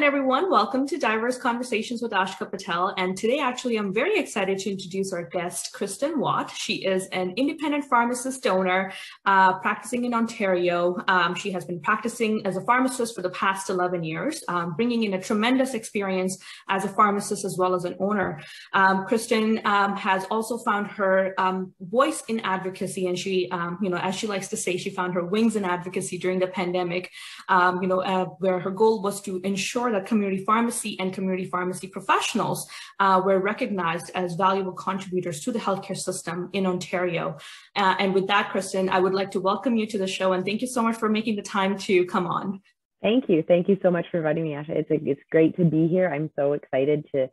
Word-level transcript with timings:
again, 0.00 0.06
everyone. 0.06 0.50
Welcome 0.50 0.86
to 0.86 0.96
Diverse 0.96 1.36
Conversations 1.36 2.00
with 2.00 2.12
Ashka 2.12 2.50
Patel. 2.50 2.94
And 2.96 3.18
today, 3.18 3.38
actually, 3.38 3.76
I'm 3.76 3.92
very 3.92 4.18
excited 4.18 4.58
to 4.60 4.70
introduce 4.70 5.12
our 5.12 5.24
guest, 5.24 5.74
Kristen 5.74 6.18
Watt. 6.18 6.50
She 6.50 6.86
is 6.86 7.06
an 7.08 7.34
independent 7.36 7.84
pharmacist 7.84 8.42
donor 8.42 8.94
uh, 9.26 9.58
practicing 9.58 10.06
in 10.06 10.14
Ontario. 10.14 10.96
Um, 11.06 11.34
she 11.34 11.50
has 11.50 11.66
been 11.66 11.80
practicing 11.80 12.40
as 12.46 12.56
a 12.56 12.62
pharmacist 12.62 13.14
for 13.14 13.20
the 13.20 13.28
past 13.28 13.68
11 13.68 14.02
years, 14.02 14.42
um, 14.48 14.74
bringing 14.74 15.04
in 15.04 15.12
a 15.12 15.20
tremendous 15.20 15.74
experience 15.74 16.42
as 16.70 16.86
a 16.86 16.88
pharmacist 16.88 17.44
as 17.44 17.58
well 17.58 17.74
as 17.74 17.84
an 17.84 17.94
owner. 18.00 18.40
Um, 18.72 19.04
Kristen 19.04 19.60
um, 19.66 19.96
has 19.96 20.24
also 20.30 20.56
found 20.56 20.86
her 20.92 21.34
um, 21.36 21.74
voice 21.78 22.22
in 22.28 22.40
advocacy, 22.40 23.06
and 23.06 23.18
she, 23.18 23.50
um, 23.50 23.76
you 23.82 23.90
know, 23.90 23.98
as 23.98 24.14
she 24.14 24.26
likes 24.26 24.48
to 24.48 24.56
say, 24.56 24.78
she 24.78 24.88
found 24.88 25.12
her 25.12 25.26
wings 25.26 25.56
in 25.56 25.64
advocacy 25.66 26.16
during 26.16 26.38
the 26.38 26.46
pandemic, 26.46 27.10
you 27.50 27.86
know, 27.86 28.00
uh, 28.00 28.24
where 28.38 28.60
her 28.60 28.70
goal 28.70 29.02
was 29.02 29.20
to 29.20 29.42
ensure 29.44 29.89
that 29.90 30.06
community 30.06 30.44
pharmacy 30.44 30.98
and 31.00 31.12
community 31.12 31.44
pharmacy 31.44 31.86
professionals 31.86 32.68
uh, 32.98 33.20
were 33.24 33.38
recognized 33.38 34.10
as 34.14 34.34
valuable 34.34 34.72
contributors 34.72 35.40
to 35.44 35.52
the 35.52 35.58
healthcare 35.58 35.96
system 35.96 36.50
in 36.52 36.66
Ontario. 36.66 37.36
Uh, 37.76 37.94
and 37.98 38.14
with 38.14 38.26
that, 38.26 38.50
Kristen, 38.50 38.88
I 38.88 38.98
would 38.98 39.14
like 39.14 39.30
to 39.32 39.40
welcome 39.40 39.76
you 39.76 39.86
to 39.86 39.98
the 39.98 40.06
show 40.06 40.32
and 40.32 40.44
thank 40.44 40.60
you 40.60 40.66
so 40.66 40.82
much 40.82 40.96
for 40.96 41.08
making 41.08 41.36
the 41.36 41.42
time 41.42 41.78
to 41.78 42.04
come 42.06 42.26
on. 42.26 42.60
Thank 43.02 43.28
you. 43.28 43.42
Thank 43.46 43.68
you 43.68 43.78
so 43.82 43.90
much 43.90 44.06
for 44.10 44.18
inviting 44.18 44.44
me, 44.44 44.50
Asha. 44.50 44.70
It's, 44.70 44.90
a, 44.90 44.98
it's 45.08 45.22
great 45.30 45.56
to 45.56 45.64
be 45.64 45.88
here. 45.88 46.12
I'm 46.12 46.30
so 46.36 46.52
excited 46.52 47.06
to 47.14 47.28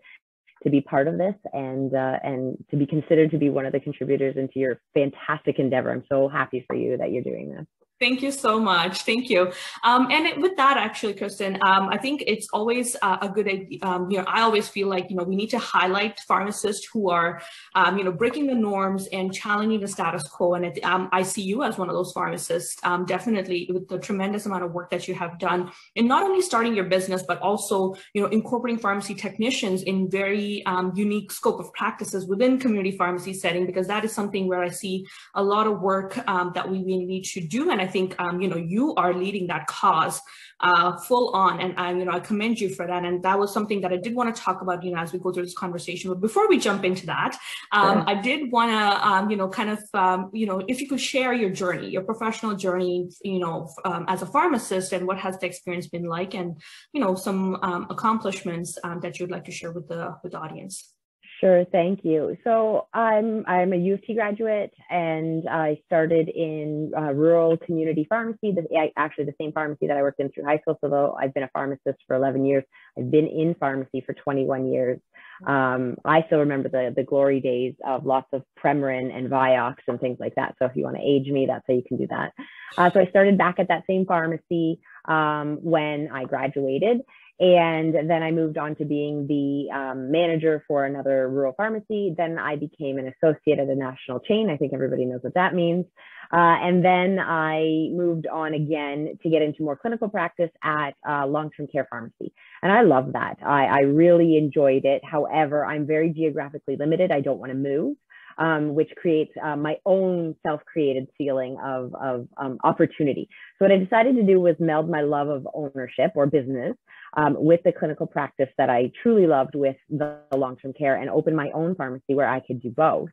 to 0.63 0.71
be 0.71 0.81
part 0.81 1.07
of 1.07 1.17
this 1.17 1.35
and 1.53 1.93
uh, 1.93 2.17
and 2.23 2.57
to 2.71 2.77
be 2.77 2.85
considered 2.85 3.31
to 3.31 3.37
be 3.37 3.49
one 3.49 3.65
of 3.65 3.73
the 3.73 3.79
contributors 3.79 4.37
into 4.37 4.59
your 4.59 4.81
fantastic 4.93 5.59
endeavor. 5.59 5.91
I'm 5.91 6.03
so 6.09 6.27
happy 6.27 6.63
for 6.67 6.75
you 6.75 6.97
that 6.97 7.11
you're 7.11 7.23
doing 7.23 7.51
this. 7.51 7.65
Thank 7.99 8.21
you 8.21 8.31
so 8.31 8.59
much. 8.59 9.01
Thank 9.01 9.27
you. 9.27 9.51
Um, 9.83 10.11
and 10.11 10.39
with 10.39 10.55
that, 10.57 10.77
actually, 10.77 11.15
Kristen, 11.15 11.55
um, 11.63 11.89
I 11.89 11.97
think 11.97 12.23
it's 12.27 12.47
always 12.53 12.95
uh, 13.01 13.17
a 13.23 13.29
good 13.29 13.47
idea. 13.47 13.79
Um, 13.81 14.11
you 14.11 14.19
know, 14.19 14.25
I 14.27 14.41
always 14.41 14.67
feel 14.69 14.87
like, 14.87 15.09
you 15.09 15.15
know, 15.15 15.23
we 15.23 15.35
need 15.35 15.49
to 15.49 15.57
highlight 15.57 16.19
pharmacists 16.27 16.87
who 16.93 17.09
are, 17.09 17.41
um, 17.73 17.97
you 17.97 18.03
know, 18.03 18.11
breaking 18.11 18.45
the 18.45 18.53
norms 18.53 19.07
and 19.07 19.33
challenging 19.33 19.79
the 19.79 19.87
status 19.87 20.21
quo. 20.27 20.53
And 20.53 20.65
it, 20.65 20.83
um, 20.83 21.09
I 21.11 21.23
see 21.23 21.41
you 21.41 21.63
as 21.63 21.79
one 21.79 21.89
of 21.89 21.95
those 21.95 22.11
pharmacists, 22.11 22.77
um, 22.83 23.05
definitely 23.05 23.67
with 23.73 23.87
the 23.87 23.97
tremendous 23.97 24.45
amount 24.45 24.63
of 24.63 24.73
work 24.73 24.91
that 24.91 25.07
you 25.07 25.15
have 25.15 25.39
done 25.39 25.71
in 25.95 26.07
not 26.07 26.21
only 26.21 26.43
starting 26.43 26.75
your 26.75 26.85
business, 26.85 27.23
but 27.23 27.39
also, 27.39 27.95
you 28.13 28.21
know, 28.21 28.27
incorporating 28.27 28.79
pharmacy 28.79 29.15
technicians 29.15 29.81
in 29.81 30.07
very 30.07 30.63
unique 30.93 31.31
scope 31.31 31.59
of 31.59 31.73
practices 31.73 32.27
within 32.27 32.59
community 32.59 32.95
pharmacy 32.95 33.33
setting, 33.33 33.65
because 33.65 33.87
that 33.87 34.05
is 34.05 34.13
something 34.13 34.47
where 34.47 34.61
I 34.61 34.69
see 34.69 35.07
a 35.33 35.43
lot 35.43 35.65
of 35.65 35.81
work 35.81 36.13
that 36.13 36.69
we 36.69 36.83
really 36.83 37.05
need 37.05 37.23
to 37.23 37.41
do. 37.41 37.71
And 37.71 37.81
I 37.81 37.86
I 37.87 37.89
think 37.89 38.19
um, 38.19 38.41
you 38.41 38.49
know 38.49 38.57
you 38.57 38.95
are 38.95 39.13
leading 39.13 39.47
that 39.47 39.67
cause 39.67 40.19
uh, 40.59 40.97
full 40.97 41.29
on, 41.35 41.61
and 41.61 41.73
I, 41.77 41.91
you 41.91 42.05
know 42.05 42.11
I 42.11 42.19
commend 42.19 42.59
you 42.59 42.69
for 42.69 42.85
that. 42.87 43.05
And 43.05 43.23
that 43.23 43.37
was 43.39 43.53
something 43.53 43.81
that 43.81 43.93
I 43.93 43.97
did 43.97 44.15
want 44.15 44.35
to 44.35 44.41
talk 44.41 44.61
about, 44.61 44.83
you 44.83 44.91
know, 44.91 44.99
as 44.99 45.13
we 45.13 45.19
go 45.19 45.31
through 45.31 45.45
this 45.45 45.53
conversation. 45.53 46.09
But 46.09 46.19
before 46.19 46.47
we 46.49 46.57
jump 46.59 46.83
into 46.83 47.05
that, 47.05 47.37
um, 47.71 48.03
I 48.07 48.15
did 48.15 48.51
want 48.51 48.71
to, 48.71 49.07
um, 49.07 49.29
you 49.29 49.37
know, 49.37 49.47
kind 49.47 49.69
of, 49.69 49.79
um, 49.93 50.29
you 50.33 50.45
know, 50.45 50.61
if 50.67 50.81
you 50.81 50.87
could 50.87 51.01
share 51.01 51.33
your 51.33 51.49
journey, 51.49 51.89
your 51.89 52.03
professional 52.03 52.55
journey, 52.55 53.09
you 53.23 53.39
know, 53.39 53.69
um, 53.85 54.05
as 54.07 54.21
a 54.21 54.25
pharmacist, 54.25 54.93
and 54.93 55.07
what 55.07 55.17
has 55.19 55.37
the 55.39 55.45
experience 55.45 55.87
been 55.87 56.05
like, 56.05 56.33
and 56.33 56.59
you 56.93 57.01
know, 57.01 57.15
some 57.15 57.57
um, 57.61 57.87
accomplishments 57.89 58.77
that 59.01 59.19
you'd 59.19 59.31
like 59.31 59.45
to 59.45 59.51
share 59.51 59.71
with 59.71 59.87
the 59.87 60.15
with 60.23 60.31
the 60.33 60.39
audience. 60.39 60.96
Sure, 61.39 61.65
thank 61.65 62.03
you. 62.03 62.35
So 62.43 62.87
I'm 62.93 63.45
I'm 63.47 63.71
a 63.71 63.75
U 63.75 63.93
of 63.93 64.03
T 64.03 64.15
graduate, 64.15 64.73
and 64.89 65.47
I 65.47 65.79
started 65.85 66.29
in 66.29 66.91
uh, 66.97 67.13
rural 67.13 67.57
community 67.57 68.07
pharmacy. 68.09 68.53
The, 68.53 68.89
actually, 68.97 69.25
the 69.25 69.35
same 69.39 69.51
pharmacy 69.51 69.85
that 69.87 69.97
I 69.97 70.01
worked 70.01 70.19
in 70.19 70.29
through 70.29 70.45
high 70.45 70.57
school. 70.59 70.79
So 70.81 70.89
though 70.89 71.15
I've 71.19 71.35
been 71.35 71.43
a 71.43 71.49
pharmacist 71.53 71.99
for 72.07 72.15
11 72.15 72.43
years, 72.45 72.63
I've 72.97 73.11
been 73.11 73.27
in 73.27 73.55
pharmacy 73.59 74.01
for 74.03 74.13
21 74.13 74.71
years. 74.71 74.99
Um, 75.45 75.97
I 76.03 76.23
still 76.25 76.39
remember 76.39 76.69
the 76.69 76.91
the 76.95 77.03
glory 77.03 77.39
days 77.39 77.75
of 77.85 78.03
lots 78.03 78.29
of 78.33 78.41
Premarin 78.59 79.15
and 79.15 79.29
Vioxx 79.29 79.75
and 79.87 79.99
things 79.99 80.17
like 80.19 80.33
that. 80.35 80.55
So 80.57 80.65
if 80.65 80.75
you 80.75 80.85
want 80.85 80.95
to 80.95 81.03
age 81.03 81.27
me, 81.27 81.45
that's 81.45 81.65
how 81.67 81.75
you 81.75 81.83
can 81.87 81.97
do 81.97 82.07
that. 82.07 82.33
Uh, 82.75 82.89
so 82.91 82.99
I 82.99 83.05
started 83.11 83.37
back 83.37 83.59
at 83.59 83.67
that 83.67 83.83
same 83.87 84.07
pharmacy 84.07 84.79
um, 85.05 85.59
when 85.61 86.09
I 86.11 86.23
graduated. 86.25 87.01
And 87.39 87.93
then 88.09 88.23
I 88.23 88.31
moved 88.31 88.57
on 88.57 88.75
to 88.77 88.85
being 88.85 89.27
the 89.27 89.71
um, 89.71 90.11
manager 90.11 90.63
for 90.67 90.85
another 90.85 91.29
rural 91.29 91.53
pharmacy. 91.55 92.15
Then 92.17 92.39
I 92.39 92.55
became 92.55 92.97
an 92.97 93.13
associate 93.13 93.59
at 93.59 93.67
a 93.67 93.75
national 93.75 94.21
chain. 94.21 94.49
I 94.49 94.57
think 94.57 94.73
everybody 94.73 95.05
knows 95.05 95.21
what 95.21 95.35
that 95.35 95.53
means. 95.53 95.85
Uh, 96.33 96.57
and 96.61 96.83
then 96.83 97.19
I 97.19 97.89
moved 97.91 98.27
on 98.27 98.53
again 98.53 99.17
to 99.21 99.29
get 99.29 99.43
into 99.43 99.63
more 99.63 99.77
clinical 99.77 100.09
practice 100.09 100.49
at 100.63 100.95
uh, 101.07 101.27
long 101.27 101.51
term 101.55 101.67
care 101.67 101.87
pharmacy. 101.89 102.33
And 102.63 102.71
I 102.71 102.81
love 102.81 103.13
that. 103.13 103.37
I, 103.45 103.65
I 103.65 103.79
really 103.81 104.35
enjoyed 104.35 104.83
it. 104.85 105.03
However, 105.05 105.63
I'm 105.63 105.85
very 105.85 106.09
geographically 106.09 106.75
limited. 106.75 107.11
I 107.11 107.21
don't 107.21 107.39
want 107.39 107.51
to 107.51 107.57
move 107.57 107.97
um, 108.37 108.75
which 108.75 108.89
creates 108.97 109.31
uh, 109.43 109.55
my 109.55 109.77
own 109.85 110.35
self-created 110.45 111.07
feeling 111.17 111.57
of, 111.63 111.93
of 111.95 112.27
um, 112.37 112.57
opportunity. 112.63 113.27
So 113.57 113.65
what 113.65 113.71
I 113.71 113.77
decided 113.77 114.15
to 114.15 114.23
do 114.23 114.39
was 114.39 114.55
meld 114.59 114.89
my 114.89 115.01
love 115.01 115.27
of 115.27 115.47
ownership 115.53 116.11
or 116.15 116.27
business 116.27 116.75
um, 117.17 117.35
with 117.37 117.61
the 117.63 117.73
clinical 117.73 118.07
practice 118.07 118.49
that 118.57 118.69
I 118.69 118.91
truly 119.01 119.27
loved 119.27 119.55
with 119.55 119.75
the 119.89 120.19
long-term 120.33 120.73
care 120.73 120.95
and 120.95 121.09
open 121.09 121.35
my 121.35 121.49
own 121.51 121.75
pharmacy 121.75 122.13
where 122.13 122.29
I 122.29 122.39
could 122.39 122.61
do 122.61 122.69
both. 122.69 123.09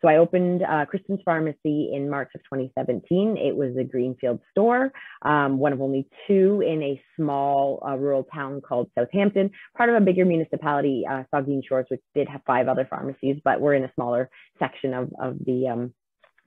So 0.00 0.06
I 0.06 0.18
opened 0.18 0.62
uh, 0.62 0.84
Kristen's 0.86 1.18
Pharmacy 1.24 1.90
in 1.92 2.08
March 2.08 2.30
of 2.36 2.42
2017. 2.44 3.36
It 3.36 3.56
was 3.56 3.76
a 3.76 3.82
greenfield 3.82 4.38
store, 4.52 4.92
um, 5.22 5.58
one 5.58 5.72
of 5.72 5.80
only 5.82 6.06
two 6.28 6.62
in 6.64 6.80
a 6.84 7.02
small 7.16 7.82
uh, 7.84 7.96
rural 7.96 8.22
town 8.32 8.60
called 8.60 8.90
Southampton, 8.96 9.50
part 9.76 9.90
of 9.90 9.96
a 9.96 10.00
bigger 10.00 10.24
municipality, 10.24 11.04
uh, 11.08 11.24
Saugeen 11.34 11.62
Shores, 11.68 11.86
which 11.88 12.00
did 12.14 12.28
have 12.28 12.42
five 12.46 12.68
other 12.68 12.86
pharmacies, 12.88 13.40
but 13.44 13.60
we're 13.60 13.74
in 13.74 13.82
a 13.82 13.92
smaller 13.94 14.30
section 14.60 14.94
of, 14.94 15.10
of 15.20 15.36
the 15.44 15.66
um, 15.66 15.94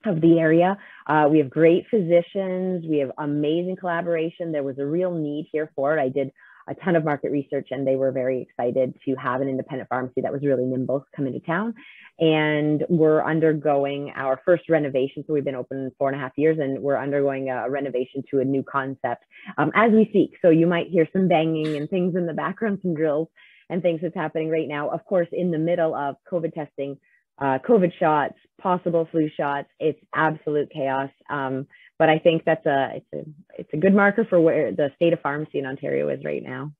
of 0.03 0.19
the 0.19 0.39
area. 0.39 0.77
Uh, 1.05 1.27
we 1.29 1.37
have 1.37 1.49
great 1.49 1.85
physicians. 1.91 2.83
We 2.89 2.99
have 2.99 3.11
amazing 3.19 3.75
collaboration. 3.75 4.51
There 4.51 4.63
was 4.63 4.79
a 4.79 4.85
real 4.85 5.13
need 5.13 5.47
here 5.51 5.71
for 5.75 5.95
it. 5.95 6.01
I 6.01 6.09
did 6.09 6.31
a 6.71 6.75
ton 6.75 6.95
of 6.95 7.03
market 7.03 7.31
research 7.31 7.67
and 7.71 7.85
they 7.85 7.97
were 7.97 8.11
very 8.11 8.41
excited 8.41 8.95
to 9.05 9.15
have 9.15 9.41
an 9.41 9.49
independent 9.49 9.89
pharmacy 9.89 10.21
that 10.21 10.31
was 10.31 10.41
really 10.41 10.63
nimble 10.63 11.05
come 11.15 11.27
into 11.27 11.39
town. 11.41 11.73
And 12.19 12.85
we're 12.87 13.23
undergoing 13.23 14.13
our 14.15 14.39
first 14.45 14.69
renovation. 14.69 15.23
So 15.27 15.33
we've 15.33 15.43
been 15.43 15.55
open 15.55 15.91
four 15.97 16.09
and 16.09 16.15
a 16.15 16.19
half 16.19 16.31
years 16.37 16.59
and 16.59 16.79
we're 16.79 16.97
undergoing 16.97 17.49
a 17.49 17.69
renovation 17.69 18.23
to 18.31 18.39
a 18.39 18.45
new 18.45 18.63
concept 18.63 19.23
um, 19.57 19.71
as 19.75 19.91
we 19.91 20.05
speak. 20.09 20.37
So 20.41 20.49
you 20.49 20.67
might 20.67 20.87
hear 20.87 21.07
some 21.11 21.27
banging 21.27 21.75
and 21.75 21.89
things 21.89 22.15
in 22.15 22.25
the 22.25 22.33
background, 22.33 22.79
some 22.81 22.93
drills 22.93 23.27
and 23.69 23.81
things 23.81 23.99
that's 24.01 24.15
happening 24.15 24.49
right 24.49 24.67
now. 24.67 24.89
Of 24.89 25.03
course, 25.05 25.27
in 25.31 25.51
the 25.51 25.59
middle 25.59 25.93
of 25.93 26.15
COVID 26.31 26.53
testing, 26.53 26.97
uh, 27.41 27.57
COVID 27.67 27.91
shots, 27.99 28.35
possible 28.61 29.07
flu 29.11 29.29
shots. 29.35 29.67
It's 29.79 29.99
absolute 30.13 30.71
chaos. 30.71 31.09
Um, 31.29 31.67
but 31.97 32.09
I 32.09 32.19
think 32.19 32.43
that's 32.45 32.65
a 32.65 32.93
it's 32.95 33.13
a 33.13 33.29
it's 33.59 33.69
a 33.73 33.77
good 33.77 33.93
marker 33.93 34.25
for 34.29 34.39
where 34.39 34.71
the 34.71 34.89
state 34.95 35.13
of 35.13 35.19
pharmacy 35.21 35.59
in 35.59 35.65
Ontario 35.65 36.07
is 36.09 36.23
right 36.23 36.41
now. 36.43 36.71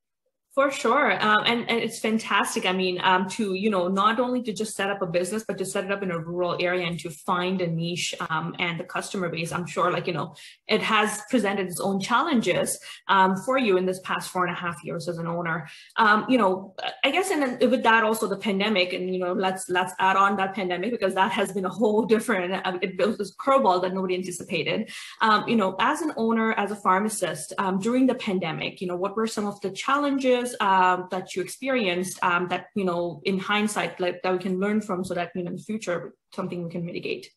For 0.54 0.70
sure. 0.70 1.14
Um, 1.24 1.44
and, 1.46 1.70
and 1.70 1.80
it's 1.80 2.00
fantastic. 2.00 2.66
I 2.66 2.74
mean, 2.74 3.00
um, 3.02 3.30
to, 3.30 3.54
you 3.54 3.70
know, 3.70 3.88
not 3.88 4.20
only 4.20 4.42
to 4.44 4.52
just 4.52 4.76
set 4.76 4.90
up 4.90 5.02
a 5.02 5.06
business, 5.06 5.46
but 5.48 5.58
to 5.60 5.66
set 5.66 5.86
it 5.86 5.92
up 5.94 6.04
in 6.04 6.12
a 6.12 6.20
rural 6.20 6.58
area 6.60 6.86
and 6.86 7.00
to 7.00 7.10
find 7.10 7.62
a 7.62 7.68
niche 7.68 8.14
um, 8.30 8.54
and 8.60 8.78
the 8.78 8.84
customer 8.84 9.30
base. 9.30 9.54
I'm 9.54 9.66
sure, 9.66 9.90
like, 9.94 10.08
you 10.08 10.14
know, 10.14 10.36
it 10.68 10.82
has 10.82 11.22
presented 11.30 11.68
its 11.68 11.80
own 11.80 12.02
challenges 12.02 12.78
um, 13.08 13.38
for 13.46 13.58
you 13.58 13.78
in 13.78 13.86
this 13.86 14.02
past 14.02 14.30
four 14.30 14.46
and 14.46 14.54
a 14.54 14.60
half 14.60 14.84
years 14.84 15.08
as 15.08 15.20
an 15.20 15.26
owner. 15.26 15.70
Um, 15.96 16.26
you 16.28 16.38
know, 16.38 16.76
I 17.06 17.12
guess, 17.12 17.32
and 17.32 17.58
with 17.72 17.84
that 17.84 18.04
also 18.04 18.28
the 18.28 18.36
pandemic, 18.36 18.92
and, 18.92 19.14
you 19.14 19.22
know, 19.22 19.32
let's 19.32 19.70
let's 19.70 19.94
add 20.00 20.18
on 20.18 20.36
that 20.36 20.54
pandemic 20.54 20.92
because 20.92 21.14
that 21.16 21.32
has 21.32 21.54
been 21.54 21.64
a 21.64 21.70
whole 21.70 22.06
different, 22.14 22.52
uh, 22.52 22.78
it 22.82 22.98
was 22.98 23.18
this 23.18 23.34
curveball 23.38 23.82
that 23.84 23.94
nobody 23.94 24.16
anticipated. 24.16 24.92
Um, 25.22 25.48
you 25.48 25.56
know, 25.56 25.78
as 25.80 26.02
an 26.02 26.12
owner, 26.18 26.52
as 26.56 26.72
a 26.72 26.76
pharmacist, 26.76 27.54
during 27.80 28.06
the 28.06 28.16
pandemic, 28.16 28.82
you 28.82 28.88
know, 28.88 28.98
what 28.98 29.16
were 29.16 29.28
some 29.28 29.48
of 29.48 29.62
the 29.62 29.72
challenges? 29.72 30.41
Um, 30.60 31.08
that 31.12 31.36
you 31.36 31.42
experienced 31.42 32.24
um, 32.24 32.48
that 32.50 32.68
you 32.76 32.86
know 32.86 33.22
in 33.24 33.40
hindsight 33.40 34.00
like 34.00 34.22
that 34.24 34.34
we 34.34 34.40
can 34.40 34.60
learn 34.60 34.82
from 34.82 35.04
so 35.04 35.14
that 35.14 35.32
you 35.36 35.44
know 35.44 35.50
in 35.50 35.58
the 35.58 35.64
future 35.64 36.14
something 36.34 36.64
we 36.64 36.70
can 36.70 36.86
mitigate? 36.86 37.30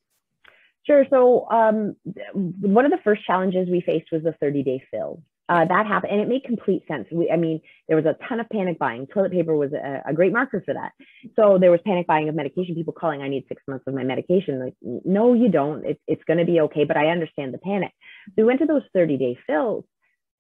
Sure. 0.87 1.06
So 1.09 1.49
um, 1.51 1.97
one 2.35 2.85
of 2.85 2.91
the 2.91 2.99
first 3.03 3.25
challenges 3.25 3.69
we 3.71 3.81
faced 3.81 4.12
was 4.12 4.23
the 4.23 4.35
30 4.41 4.62
day 4.62 4.83
fill. 4.91 5.23
Uh, 5.47 5.67
that 5.67 5.87
happened 5.87 6.11
and 6.11 6.23
it 6.23 6.29
made 6.29 6.43
complete 6.43 6.83
sense. 6.89 7.06
We, 7.12 7.31
i 7.31 7.37
mean 7.37 7.61
there 7.87 7.97
was 7.97 8.06
a 8.06 8.17
ton 8.29 8.41
of 8.41 8.49
panic 8.49 8.79
buying. 8.79 9.06
Toilet 9.06 9.33
paper 9.33 9.55
was 9.55 9.73
a, 9.75 10.03
a, 10.06 10.15
great 10.15 10.33
marker 10.33 10.62
for 10.65 10.73
that. 10.73 10.93
So 11.37 11.59
there 11.61 11.71
was 11.71 11.81
panic 11.85 12.06
buying 12.06 12.31
of 12.31 12.35
medication 12.35 12.75
people 12.75 12.95
calling 12.95 13.21
i 13.21 13.29
need 13.29 13.45
six 13.47 13.62
months 13.69 13.85
of 13.87 13.93
my 13.93 14.05
medication. 14.05 14.59
Like 14.59 14.75
no 14.83 15.35
you 15.35 15.51
don't. 15.51 15.85
It's, 15.85 16.01
it's 16.06 16.25
going 16.25 16.39
to 16.39 16.47
be 16.47 16.61
okay 16.61 16.85
but 16.85 16.97
i 16.97 17.09
understand 17.09 17.53
the 17.53 17.59
panic. 17.59 17.93
So 18.29 18.33
we 18.39 18.45
went 18.45 18.61
to 18.61 18.67
those 18.67 18.85
30 18.95 19.19
day 19.19 19.39
fills 19.47 19.85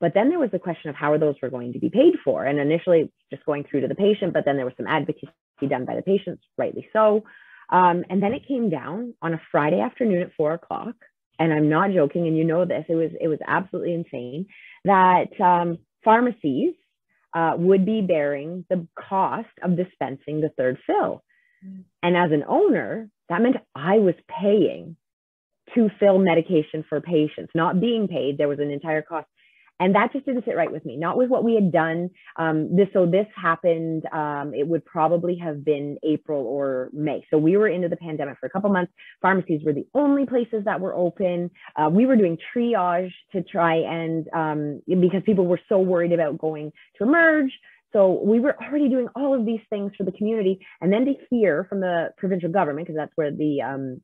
but 0.04 0.12
then 0.12 0.28
there 0.28 0.38
was 0.38 0.50
the 0.50 0.58
question 0.58 0.90
of 0.90 0.96
how 0.96 1.12
are 1.12 1.18
those 1.18 1.36
were 1.40 1.48
going 1.48 1.72
to 1.72 1.78
be 1.78 1.88
paid 1.88 2.12
for. 2.22 2.44
And 2.44 2.58
initially, 2.58 3.10
just 3.30 3.42
going 3.46 3.64
through 3.64 3.80
to 3.80 3.88
the 3.88 3.94
patient, 3.94 4.34
but 4.34 4.44
then 4.44 4.56
there 4.56 4.66
was 4.66 4.74
some 4.76 4.86
advocacy 4.86 5.30
done 5.66 5.86
by 5.86 5.96
the 5.96 6.02
patients, 6.02 6.42
rightly 6.58 6.86
so. 6.92 7.24
Um, 7.70 8.04
and 8.10 8.22
then 8.22 8.34
it 8.34 8.46
came 8.46 8.68
down 8.68 9.14
on 9.22 9.32
a 9.32 9.40
Friday 9.50 9.80
afternoon 9.80 10.20
at 10.20 10.34
four 10.36 10.52
o'clock. 10.52 10.94
And 11.38 11.54
I'm 11.54 11.70
not 11.70 11.90
joking, 11.92 12.26
and 12.26 12.36
you 12.36 12.44
know 12.44 12.66
this. 12.66 12.84
It 12.86 12.96
was 12.96 13.12
it 13.18 13.28
was 13.28 13.38
absolutely 13.46 13.94
insane 13.94 14.44
that 14.84 15.40
um, 15.40 15.78
pharmacies 16.04 16.74
uh, 17.32 17.54
would 17.56 17.86
be 17.86 18.02
bearing 18.02 18.66
the 18.68 18.86
cost 19.08 19.48
of 19.62 19.74
dispensing 19.74 20.42
the 20.42 20.50
third 20.58 20.76
fill. 20.86 21.24
Mm. 21.66 21.84
And 22.02 22.14
as 22.14 22.30
an 22.30 22.44
owner, 22.46 23.08
that 23.30 23.40
meant 23.40 23.56
I 23.74 24.00
was 24.00 24.16
paying 24.28 24.96
to 25.74 25.88
fill 25.98 26.18
medication 26.18 26.84
for 26.90 27.00
patients, 27.00 27.52
not 27.54 27.80
being 27.80 28.06
paid. 28.06 28.36
There 28.36 28.48
was 28.48 28.58
an 28.58 28.70
entire 28.70 29.00
cost 29.00 29.28
and 29.80 29.94
that 29.94 30.12
just 30.12 30.26
didn't 30.26 30.44
sit 30.44 30.56
right 30.56 30.70
with 30.70 30.84
me 30.84 30.96
not 30.96 31.16
with 31.16 31.28
what 31.28 31.44
we 31.44 31.54
had 31.54 31.72
done. 31.72 32.10
Um, 32.36 32.74
this 32.74 32.88
so 32.92 33.06
this 33.06 33.26
happened 33.34 34.04
um, 34.12 34.52
it 34.54 34.66
would 34.66 34.84
probably 34.84 35.36
have 35.36 35.64
been 35.64 35.98
april 36.02 36.44
or 36.44 36.90
may. 36.92 37.24
So 37.30 37.38
we 37.38 37.56
were 37.56 37.68
into 37.68 37.88
the 37.88 37.96
pandemic 37.96 38.38
for 38.38 38.46
a 38.46 38.50
couple 38.50 38.70
months. 38.70 38.92
Pharmacies 39.20 39.62
were 39.64 39.72
the 39.72 39.86
only 39.94 40.26
places 40.26 40.64
that 40.64 40.80
were 40.80 40.94
open. 40.94 41.50
Uh, 41.76 41.88
we 41.90 42.06
were 42.06 42.16
doing 42.16 42.38
triage 42.54 43.12
to 43.32 43.42
try 43.42 43.76
and 43.76 44.26
um, 44.34 44.82
because 44.86 45.22
people 45.24 45.46
were 45.46 45.60
so 45.68 45.78
worried 45.78 46.12
about 46.12 46.38
going 46.38 46.72
to 46.98 47.04
emerge. 47.04 47.50
So 47.94 48.20
we 48.24 48.40
were 48.40 48.56
already 48.60 48.88
doing 48.88 49.06
all 49.14 49.38
of 49.38 49.46
these 49.46 49.60
things 49.70 49.92
for 49.96 50.02
the 50.02 50.10
community. 50.12 50.58
And 50.80 50.92
then 50.92 51.04
to 51.04 51.14
hear 51.30 51.64
from 51.68 51.80
the 51.80 52.08
provincial 52.18 52.50
government 52.50 52.86
because 52.86 52.98
that's 52.98 53.12
where 53.14 53.30
the 53.30 53.62
um, 53.62 54.02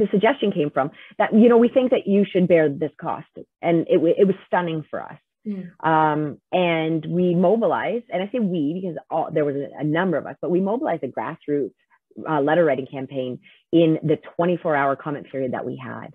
the 0.00 0.08
suggestion 0.10 0.52
came 0.52 0.70
from 0.70 0.90
that 1.18 1.32
you 1.32 1.48
know 1.48 1.58
we 1.58 1.68
think 1.68 1.90
that 1.90 2.06
you 2.06 2.24
should 2.30 2.48
bear 2.48 2.68
this 2.68 2.92
cost. 3.00 3.28
And 3.62 3.86
it, 3.88 3.98
it 4.18 4.26
was 4.26 4.36
stunning 4.46 4.84
for 4.90 5.02
us. 5.02 5.18
Mm. 5.46 5.70
um, 5.82 6.38
and 6.52 7.06
we 7.08 7.34
mobilized 7.34 8.04
and 8.10 8.22
i 8.22 8.26
say 8.30 8.40
we 8.40 8.78
because 8.78 8.98
all, 9.10 9.30
there 9.32 9.46
was 9.46 9.56
a, 9.56 9.80
a, 9.80 9.84
number 9.84 10.18
of 10.18 10.26
us 10.26 10.36
but 10.42 10.50
we 10.50 10.60
mobilized 10.60 11.02
a 11.02 11.08
grassroots 11.08 11.72
uh, 12.28 12.42
letter 12.42 12.62
writing 12.62 12.86
campaign 12.86 13.38
in 13.72 13.98
the 14.02 14.18
24 14.36 14.76
hour 14.76 14.96
comment 14.96 15.26
period 15.30 15.52
that 15.52 15.64
we 15.64 15.80
had. 15.82 16.08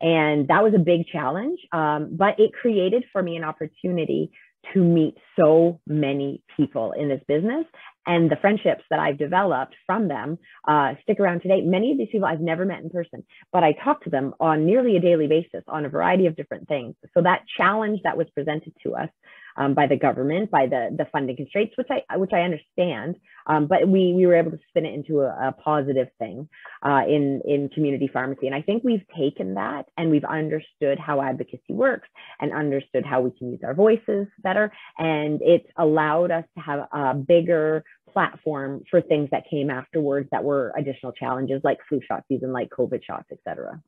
And 0.00 0.48
that 0.48 0.62
was 0.62 0.72
a 0.74 0.78
big 0.78 1.06
challenge 1.12 1.58
um, 1.72 2.16
but 2.16 2.40
it 2.40 2.52
created 2.52 3.04
for 3.12 3.22
me 3.22 3.36
an 3.36 3.44
opportunity 3.44 4.30
to 4.72 4.82
meet 4.82 5.16
so 5.38 5.80
many 5.86 6.42
people 6.56 6.92
in 6.92 7.08
this 7.08 7.20
business 7.26 7.66
and 8.06 8.30
the 8.30 8.36
friendships 8.36 8.82
that 8.90 8.98
I've 8.98 9.18
developed 9.18 9.74
from 9.86 10.08
them 10.08 10.38
uh, 10.66 10.94
stick 11.02 11.20
around 11.20 11.42
today. 11.42 11.60
Many 11.60 11.92
of 11.92 11.98
these 11.98 12.08
people 12.10 12.26
I've 12.26 12.40
never 12.40 12.64
met 12.64 12.82
in 12.82 12.90
person, 12.90 13.24
but 13.52 13.62
I 13.62 13.72
talk 13.72 14.04
to 14.04 14.10
them 14.10 14.34
on 14.40 14.66
nearly 14.66 14.96
a 14.96 15.00
daily 15.00 15.26
basis 15.26 15.62
on 15.68 15.84
a 15.84 15.88
variety 15.88 16.26
of 16.26 16.36
different 16.36 16.68
things. 16.68 16.94
So 17.14 17.22
that 17.22 17.42
challenge 17.56 18.00
that 18.04 18.16
was 18.16 18.26
presented 18.34 18.72
to 18.84 18.94
us 18.94 19.10
um, 19.56 19.74
by 19.74 19.86
the 19.86 19.96
government, 19.96 20.50
by 20.50 20.66
the 20.66 20.94
the 20.96 21.06
funding 21.12 21.36
constraints, 21.36 21.76
which 21.76 21.88
I 21.90 22.16
which 22.16 22.32
I 22.32 22.40
understand. 22.40 23.16
Um, 23.46 23.66
but 23.66 23.88
we 23.88 24.12
we 24.12 24.26
were 24.26 24.34
able 24.34 24.50
to 24.52 24.58
spin 24.68 24.86
it 24.86 24.94
into 24.94 25.20
a, 25.20 25.48
a 25.48 25.52
positive 25.52 26.08
thing 26.18 26.48
uh, 26.82 27.02
in 27.08 27.40
in 27.44 27.68
community 27.70 28.08
pharmacy, 28.12 28.46
and 28.46 28.54
I 28.54 28.62
think 28.62 28.84
we've 28.84 29.06
taken 29.16 29.54
that 29.54 29.86
and 29.96 30.10
we've 30.10 30.24
understood 30.24 30.98
how 30.98 31.22
advocacy 31.22 31.60
works 31.70 32.08
and 32.40 32.52
understood 32.52 33.04
how 33.04 33.20
we 33.20 33.30
can 33.30 33.50
use 33.50 33.60
our 33.64 33.74
voices 33.74 34.26
better, 34.42 34.72
and 34.98 35.40
it's 35.42 35.68
allowed 35.76 36.30
us 36.30 36.44
to 36.56 36.62
have 36.62 36.86
a 36.92 37.14
bigger 37.14 37.84
platform 38.12 38.82
for 38.90 39.00
things 39.00 39.28
that 39.30 39.44
came 39.48 39.70
afterwards 39.70 40.28
that 40.32 40.42
were 40.42 40.72
additional 40.76 41.12
challenges 41.12 41.60
like 41.64 41.78
flu 41.88 42.00
shot 42.06 42.24
season, 42.28 42.52
like 42.52 42.68
COVID 42.70 43.02
shots, 43.04 43.26
et 43.30 43.38
cetera. 43.46 43.80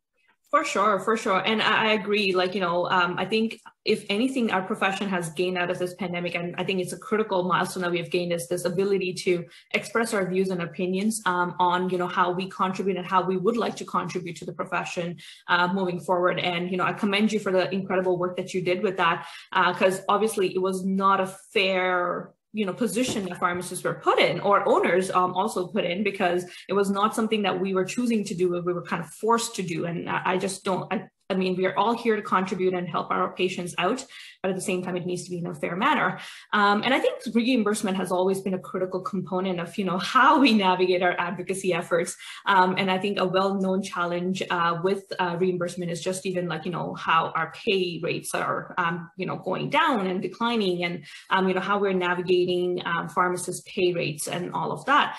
For 0.52 0.66
sure, 0.66 1.00
for 1.00 1.16
sure. 1.16 1.40
And 1.40 1.62
I, 1.62 1.88
I 1.88 1.92
agree. 1.92 2.34
Like, 2.34 2.54
you 2.54 2.60
know, 2.60 2.86
um, 2.90 3.16
I 3.18 3.24
think 3.24 3.58
if 3.86 4.04
anything, 4.10 4.50
our 4.50 4.60
profession 4.60 5.08
has 5.08 5.30
gained 5.30 5.56
out 5.56 5.70
of 5.70 5.78
this 5.78 5.94
pandemic, 5.94 6.34
and 6.34 6.54
I 6.58 6.64
think 6.64 6.78
it's 6.80 6.92
a 6.92 6.98
critical 6.98 7.44
milestone 7.44 7.82
that 7.84 7.90
we 7.90 7.96
have 7.96 8.10
gained 8.10 8.34
is 8.34 8.48
this 8.48 8.66
ability 8.66 9.14
to 9.24 9.46
express 9.70 10.12
our 10.12 10.28
views 10.28 10.50
and 10.50 10.60
opinions 10.60 11.22
um, 11.24 11.54
on, 11.58 11.88
you 11.88 11.96
know, 11.96 12.06
how 12.06 12.32
we 12.32 12.50
contribute 12.50 12.98
and 12.98 13.06
how 13.06 13.22
we 13.22 13.38
would 13.38 13.56
like 13.56 13.76
to 13.76 13.86
contribute 13.86 14.36
to 14.36 14.44
the 14.44 14.52
profession 14.52 15.16
uh, 15.48 15.72
moving 15.72 15.98
forward. 15.98 16.38
And, 16.38 16.70
you 16.70 16.76
know, 16.76 16.84
I 16.84 16.92
commend 16.92 17.32
you 17.32 17.40
for 17.40 17.50
the 17.50 17.72
incredible 17.72 18.18
work 18.18 18.36
that 18.36 18.52
you 18.52 18.60
did 18.60 18.82
with 18.82 18.98
that, 18.98 19.26
because 19.50 20.00
uh, 20.00 20.02
obviously 20.10 20.54
it 20.54 20.60
was 20.60 20.84
not 20.84 21.18
a 21.18 21.34
fair 21.54 22.34
you 22.52 22.66
know 22.66 22.72
position 22.72 23.24
that 23.24 23.38
pharmacists 23.38 23.82
were 23.84 23.94
put 23.94 24.18
in 24.18 24.40
or 24.40 24.68
owners 24.68 25.10
um, 25.10 25.32
also 25.34 25.66
put 25.66 25.84
in 25.84 26.02
because 26.02 26.44
it 26.68 26.74
was 26.74 26.90
not 26.90 27.14
something 27.14 27.42
that 27.42 27.58
we 27.58 27.74
were 27.74 27.84
choosing 27.84 28.24
to 28.24 28.34
do 28.34 28.50
we 28.62 28.72
were 28.72 28.82
kind 28.82 29.02
of 29.02 29.08
forced 29.10 29.56
to 29.56 29.62
do. 29.62 29.86
And 29.86 30.08
i, 30.08 30.22
I 30.24 30.36
just 30.38 30.64
don't 30.64 30.92
I, 30.92 31.04
I 31.32 31.34
mean, 31.34 31.56
we 31.56 31.66
are 31.66 31.76
all 31.78 31.96
here 31.96 32.14
to 32.14 32.22
contribute 32.22 32.74
and 32.74 32.86
help 32.86 33.10
our 33.10 33.32
patients 33.34 33.74
out, 33.78 34.04
but 34.42 34.50
at 34.50 34.54
the 34.54 34.62
same 34.62 34.82
time, 34.82 34.96
it 34.96 35.06
needs 35.06 35.24
to 35.24 35.30
be 35.30 35.38
in 35.38 35.46
a 35.46 35.54
fair 35.54 35.76
manner. 35.76 36.18
Um, 36.52 36.82
and 36.82 36.92
I 36.92 36.98
think 36.98 37.14
reimbursement 37.34 37.96
has 37.96 38.12
always 38.12 38.42
been 38.42 38.54
a 38.54 38.58
critical 38.58 39.00
component 39.00 39.58
of, 39.58 39.76
you 39.78 39.84
know, 39.84 39.98
how 40.14 40.38
we 40.38 40.52
navigate 40.52 41.02
our 41.02 41.18
advocacy 41.18 41.72
efforts. 41.72 42.14
Um, 42.46 42.74
and 42.76 42.90
I 42.90 42.98
think 42.98 43.18
a 43.18 43.26
well-known 43.26 43.82
challenge 43.82 44.42
uh, 44.50 44.78
with 44.84 45.04
uh, 45.18 45.36
reimbursement 45.40 45.90
is 45.90 46.02
just 46.02 46.26
even 46.26 46.48
like, 46.48 46.66
you 46.66 46.70
know, 46.70 46.94
how 46.94 47.32
our 47.34 47.52
pay 47.52 47.98
rates 48.02 48.34
are, 48.34 48.74
um, 48.76 49.10
you 49.16 49.24
know, 49.24 49.36
going 49.36 49.70
down 49.70 50.06
and 50.06 50.20
declining 50.20 50.84
and, 50.84 51.04
um, 51.30 51.48
you 51.48 51.54
know, 51.54 51.60
how 51.60 51.78
we're 51.78 51.94
navigating 51.94 52.82
um, 52.84 53.08
pharmacists' 53.08 53.62
pay 53.66 53.94
rates 53.94 54.28
and 54.28 54.52
all 54.52 54.70
of 54.70 54.84
that. 54.84 55.16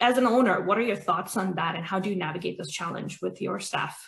As 0.00 0.18
an 0.18 0.26
owner, 0.26 0.60
what 0.60 0.76
are 0.76 0.82
your 0.82 0.96
thoughts 0.96 1.38
on 1.38 1.54
that 1.54 1.74
and 1.74 1.84
how 1.84 1.98
do 1.98 2.10
you 2.10 2.16
navigate 2.16 2.58
this 2.58 2.70
challenge 2.70 3.22
with 3.22 3.40
your 3.40 3.58
staff? 3.58 3.98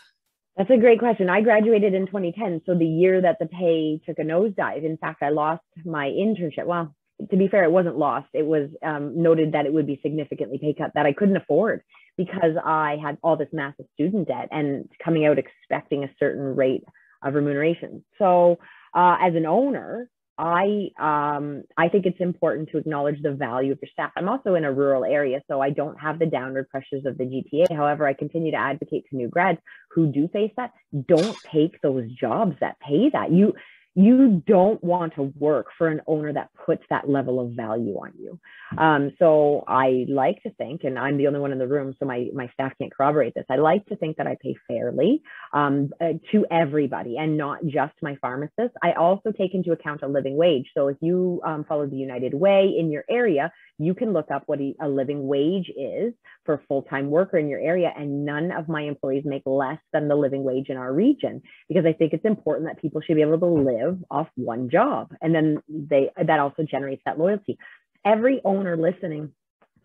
That's 0.58 0.70
a 0.70 0.76
great 0.76 0.98
question. 0.98 1.30
I 1.30 1.40
graduated 1.40 1.94
in 1.94 2.06
2010, 2.06 2.62
so 2.66 2.74
the 2.74 2.84
year 2.84 3.20
that 3.20 3.38
the 3.38 3.46
pay 3.46 4.00
took 4.04 4.18
a 4.18 4.22
nosedive. 4.22 4.84
In 4.84 4.96
fact, 4.96 5.22
I 5.22 5.28
lost 5.28 5.62
my 5.84 6.06
internship. 6.06 6.66
Well, 6.66 6.92
to 7.30 7.36
be 7.36 7.46
fair, 7.46 7.62
it 7.62 7.70
wasn't 7.70 7.96
lost. 7.96 8.26
It 8.34 8.44
was 8.44 8.68
um, 8.84 9.22
noted 9.22 9.52
that 9.52 9.66
it 9.66 9.72
would 9.72 9.86
be 9.86 10.00
significantly 10.02 10.58
pay 10.58 10.74
cut 10.76 10.90
that 10.96 11.06
I 11.06 11.12
couldn't 11.12 11.36
afford 11.36 11.82
because 12.16 12.56
I 12.64 12.96
had 13.00 13.18
all 13.22 13.36
this 13.36 13.48
massive 13.52 13.86
student 13.94 14.26
debt 14.26 14.48
and 14.50 14.90
coming 15.02 15.26
out 15.26 15.38
expecting 15.38 16.02
a 16.02 16.10
certain 16.18 16.56
rate 16.56 16.82
of 17.22 17.34
remuneration. 17.34 18.04
So, 18.18 18.58
uh, 18.94 19.16
as 19.20 19.36
an 19.36 19.46
owner, 19.46 20.10
I 20.38 20.90
um, 21.00 21.64
I 21.76 21.88
think 21.88 22.06
it's 22.06 22.20
important 22.20 22.68
to 22.70 22.78
acknowledge 22.78 23.20
the 23.22 23.32
value 23.32 23.72
of 23.72 23.78
your 23.82 23.90
staff. 23.92 24.12
I'm 24.16 24.28
also 24.28 24.54
in 24.54 24.64
a 24.64 24.72
rural 24.72 25.04
area, 25.04 25.42
so 25.48 25.60
I 25.60 25.70
don't 25.70 25.98
have 25.98 26.20
the 26.20 26.26
downward 26.26 26.70
pressures 26.70 27.04
of 27.06 27.18
the 27.18 27.24
GTA. 27.24 27.74
However, 27.74 28.06
I 28.06 28.12
continue 28.12 28.52
to 28.52 28.56
advocate 28.56 29.04
to 29.10 29.16
new 29.16 29.28
grads 29.28 29.58
who 29.90 30.12
do 30.12 30.28
face 30.28 30.52
that. 30.56 30.72
Don't 31.08 31.36
take 31.52 31.80
those 31.82 32.08
jobs 32.12 32.54
that 32.60 32.78
pay 32.78 33.10
that. 33.10 33.32
You 33.32 33.52
you 33.98 34.40
don't 34.46 34.82
want 34.84 35.12
to 35.16 35.32
work 35.38 35.66
for 35.76 35.88
an 35.88 36.00
owner 36.06 36.32
that 36.32 36.50
puts 36.64 36.84
that 36.88 37.08
level 37.08 37.40
of 37.40 37.50
value 37.50 37.94
on 37.94 38.12
you. 38.16 38.38
Um, 38.78 39.12
so 39.18 39.64
I 39.66 40.06
like 40.08 40.40
to 40.44 40.50
think, 40.50 40.84
and 40.84 40.96
I'm 40.96 41.16
the 41.16 41.26
only 41.26 41.40
one 41.40 41.50
in 41.50 41.58
the 41.58 41.66
room, 41.66 41.96
so 41.98 42.06
my, 42.06 42.26
my 42.32 42.48
staff 42.54 42.72
can't 42.80 42.94
corroborate 42.94 43.34
this. 43.34 43.46
I 43.50 43.56
like 43.56 43.84
to 43.86 43.96
think 43.96 44.18
that 44.18 44.28
I 44.28 44.36
pay 44.40 44.54
fairly 44.68 45.22
um, 45.52 45.90
uh, 46.00 46.12
to 46.30 46.46
everybody 46.48 47.16
and 47.16 47.36
not 47.36 47.66
just 47.66 47.94
my 48.00 48.14
pharmacists. 48.20 48.76
I 48.84 48.92
also 48.92 49.32
take 49.32 49.54
into 49.54 49.72
account 49.72 50.02
a 50.04 50.08
living 50.08 50.36
wage. 50.36 50.66
So 50.76 50.86
if 50.86 50.98
you 51.00 51.40
um, 51.44 51.64
follow 51.68 51.86
the 51.86 51.96
United 51.96 52.34
Way 52.34 52.76
in 52.78 52.92
your 52.92 53.04
area, 53.10 53.50
you 53.78 53.94
can 53.94 54.12
look 54.12 54.30
up 54.30 54.42
what 54.46 54.58
a 54.60 54.88
living 54.88 55.26
wage 55.26 55.70
is 55.76 56.12
for 56.44 56.54
a 56.54 56.60
full-time 56.66 57.10
worker 57.10 57.38
in 57.38 57.48
your 57.48 57.60
area 57.60 57.92
and 57.96 58.24
none 58.24 58.50
of 58.50 58.68
my 58.68 58.82
employees 58.82 59.22
make 59.24 59.42
less 59.46 59.78
than 59.92 60.08
the 60.08 60.16
living 60.16 60.44
wage 60.44 60.68
in 60.68 60.76
our 60.76 60.92
region 60.92 61.40
because 61.68 61.86
i 61.86 61.92
think 61.92 62.12
it's 62.12 62.24
important 62.24 62.68
that 62.68 62.80
people 62.80 63.00
should 63.00 63.16
be 63.16 63.22
able 63.22 63.38
to 63.38 63.46
live 63.46 63.98
off 64.10 64.28
one 64.34 64.68
job 64.68 65.12
and 65.22 65.34
then 65.34 65.58
they 65.68 66.10
that 66.22 66.40
also 66.40 66.62
generates 66.62 67.02
that 67.04 67.18
loyalty. 67.18 67.58
Every 68.04 68.40
owner 68.44 68.76
listening 68.76 69.32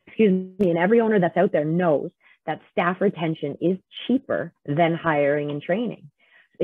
excuse 0.08 0.32
me 0.60 0.70
and 0.70 0.78
every 0.78 1.00
owner 1.00 1.20
that's 1.20 1.38
out 1.38 1.52
there 1.52 1.66
knows 1.66 2.12
that 2.46 2.62
staff 2.72 3.00
retention 3.00 3.58
is 3.62 3.78
cheaper 4.06 4.54
than 4.66 4.96
hiring 4.96 5.50
and 5.50 5.62
training 5.62 6.10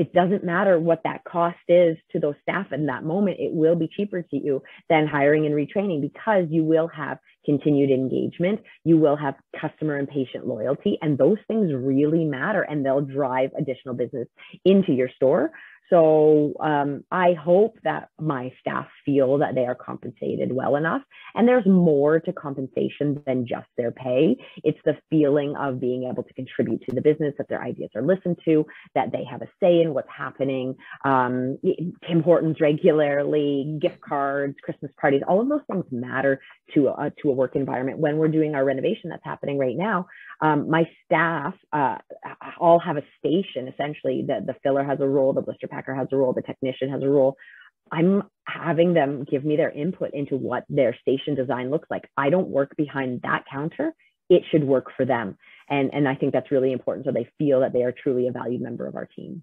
it 0.00 0.14
doesn't 0.14 0.42
matter 0.42 0.80
what 0.80 1.02
that 1.04 1.24
cost 1.24 1.58
is 1.68 1.98
to 2.10 2.18
those 2.18 2.34
staff 2.40 2.72
in 2.72 2.86
that 2.86 3.04
moment. 3.04 3.36
It 3.38 3.52
will 3.52 3.76
be 3.76 3.86
cheaper 3.86 4.22
to 4.22 4.36
you 4.36 4.62
than 4.88 5.06
hiring 5.06 5.44
and 5.44 5.54
retraining 5.54 6.00
because 6.00 6.46
you 6.48 6.64
will 6.64 6.88
have 6.88 7.18
continued 7.44 7.90
engagement. 7.90 8.60
You 8.82 8.96
will 8.96 9.16
have 9.16 9.34
customer 9.60 9.96
and 9.96 10.08
patient 10.08 10.46
loyalty, 10.46 10.96
and 11.02 11.18
those 11.18 11.36
things 11.46 11.70
really 11.74 12.24
matter 12.24 12.62
and 12.62 12.84
they'll 12.84 13.02
drive 13.02 13.50
additional 13.58 13.94
business 13.94 14.26
into 14.64 14.92
your 14.92 15.10
store. 15.16 15.50
So 15.90 16.54
um, 16.60 17.04
I 17.10 17.32
hope 17.32 17.76
that 17.82 18.10
my 18.20 18.52
staff 18.60 18.86
feel 19.04 19.38
that 19.38 19.56
they 19.56 19.66
are 19.66 19.74
compensated 19.74 20.52
well 20.52 20.76
enough. 20.76 21.02
And 21.34 21.48
there's 21.48 21.66
more 21.66 22.20
to 22.20 22.32
compensation 22.32 23.22
than 23.26 23.46
just 23.46 23.66
their 23.76 23.90
pay. 23.90 24.36
It's 24.62 24.78
the 24.84 24.96
feeling 25.10 25.56
of 25.56 25.80
being 25.80 26.04
able 26.04 26.22
to 26.22 26.32
contribute 26.34 26.82
to 26.88 26.94
the 26.94 27.00
business, 27.00 27.34
that 27.38 27.48
their 27.48 27.62
ideas 27.62 27.90
are 27.96 28.02
listened 28.02 28.38
to, 28.44 28.64
that 28.94 29.10
they 29.12 29.24
have 29.24 29.42
a 29.42 29.48
say 29.60 29.80
in 29.80 29.92
what's 29.92 30.08
happening. 30.16 30.76
Um, 31.04 31.58
Tim 32.06 32.22
Hortons 32.22 32.60
regularly, 32.60 33.78
gift 33.80 34.00
cards, 34.00 34.56
Christmas 34.62 34.92
parties, 35.00 35.22
all 35.26 35.40
of 35.40 35.48
those 35.48 35.60
things 35.70 35.84
matter 35.90 36.40
to 36.74 36.88
a, 36.88 37.12
to 37.22 37.30
a 37.30 37.32
work 37.32 37.56
environment. 37.56 37.98
When 37.98 38.18
we're 38.18 38.28
doing 38.28 38.54
our 38.54 38.64
renovation 38.64 39.10
that's 39.10 39.24
happening 39.24 39.58
right 39.58 39.76
now, 39.76 40.06
um, 40.40 40.70
my 40.70 40.88
staff 41.04 41.54
uh, 41.72 41.98
all 42.58 42.78
have 42.78 42.96
a 42.96 43.02
station 43.18 43.68
essentially. 43.68 44.24
The, 44.26 44.40
the 44.46 44.54
filler 44.62 44.84
has 44.84 45.00
a 45.00 45.06
role, 45.06 45.32
the 45.32 45.42
blister 45.42 45.66
has 45.86 46.08
a 46.12 46.16
role, 46.16 46.32
the 46.32 46.42
technician 46.42 46.90
has 46.90 47.02
a 47.02 47.08
role. 47.08 47.36
I'm 47.92 48.22
having 48.46 48.94
them 48.94 49.24
give 49.28 49.44
me 49.44 49.56
their 49.56 49.70
input 49.70 50.14
into 50.14 50.36
what 50.36 50.64
their 50.68 50.96
station 51.00 51.34
design 51.34 51.70
looks 51.70 51.88
like. 51.90 52.08
I 52.16 52.30
don't 52.30 52.48
work 52.48 52.76
behind 52.76 53.22
that 53.22 53.44
counter. 53.50 53.92
It 54.28 54.42
should 54.50 54.64
work 54.64 54.92
for 54.96 55.04
them. 55.04 55.36
And, 55.68 55.92
and 55.92 56.08
I 56.08 56.14
think 56.14 56.32
that's 56.32 56.52
really 56.52 56.72
important 56.72 57.06
so 57.06 57.12
they 57.12 57.28
feel 57.38 57.60
that 57.60 57.72
they 57.72 57.82
are 57.82 57.92
truly 57.92 58.28
a 58.28 58.32
valued 58.32 58.60
member 58.60 58.86
of 58.86 58.96
our 58.96 59.06
team. 59.06 59.42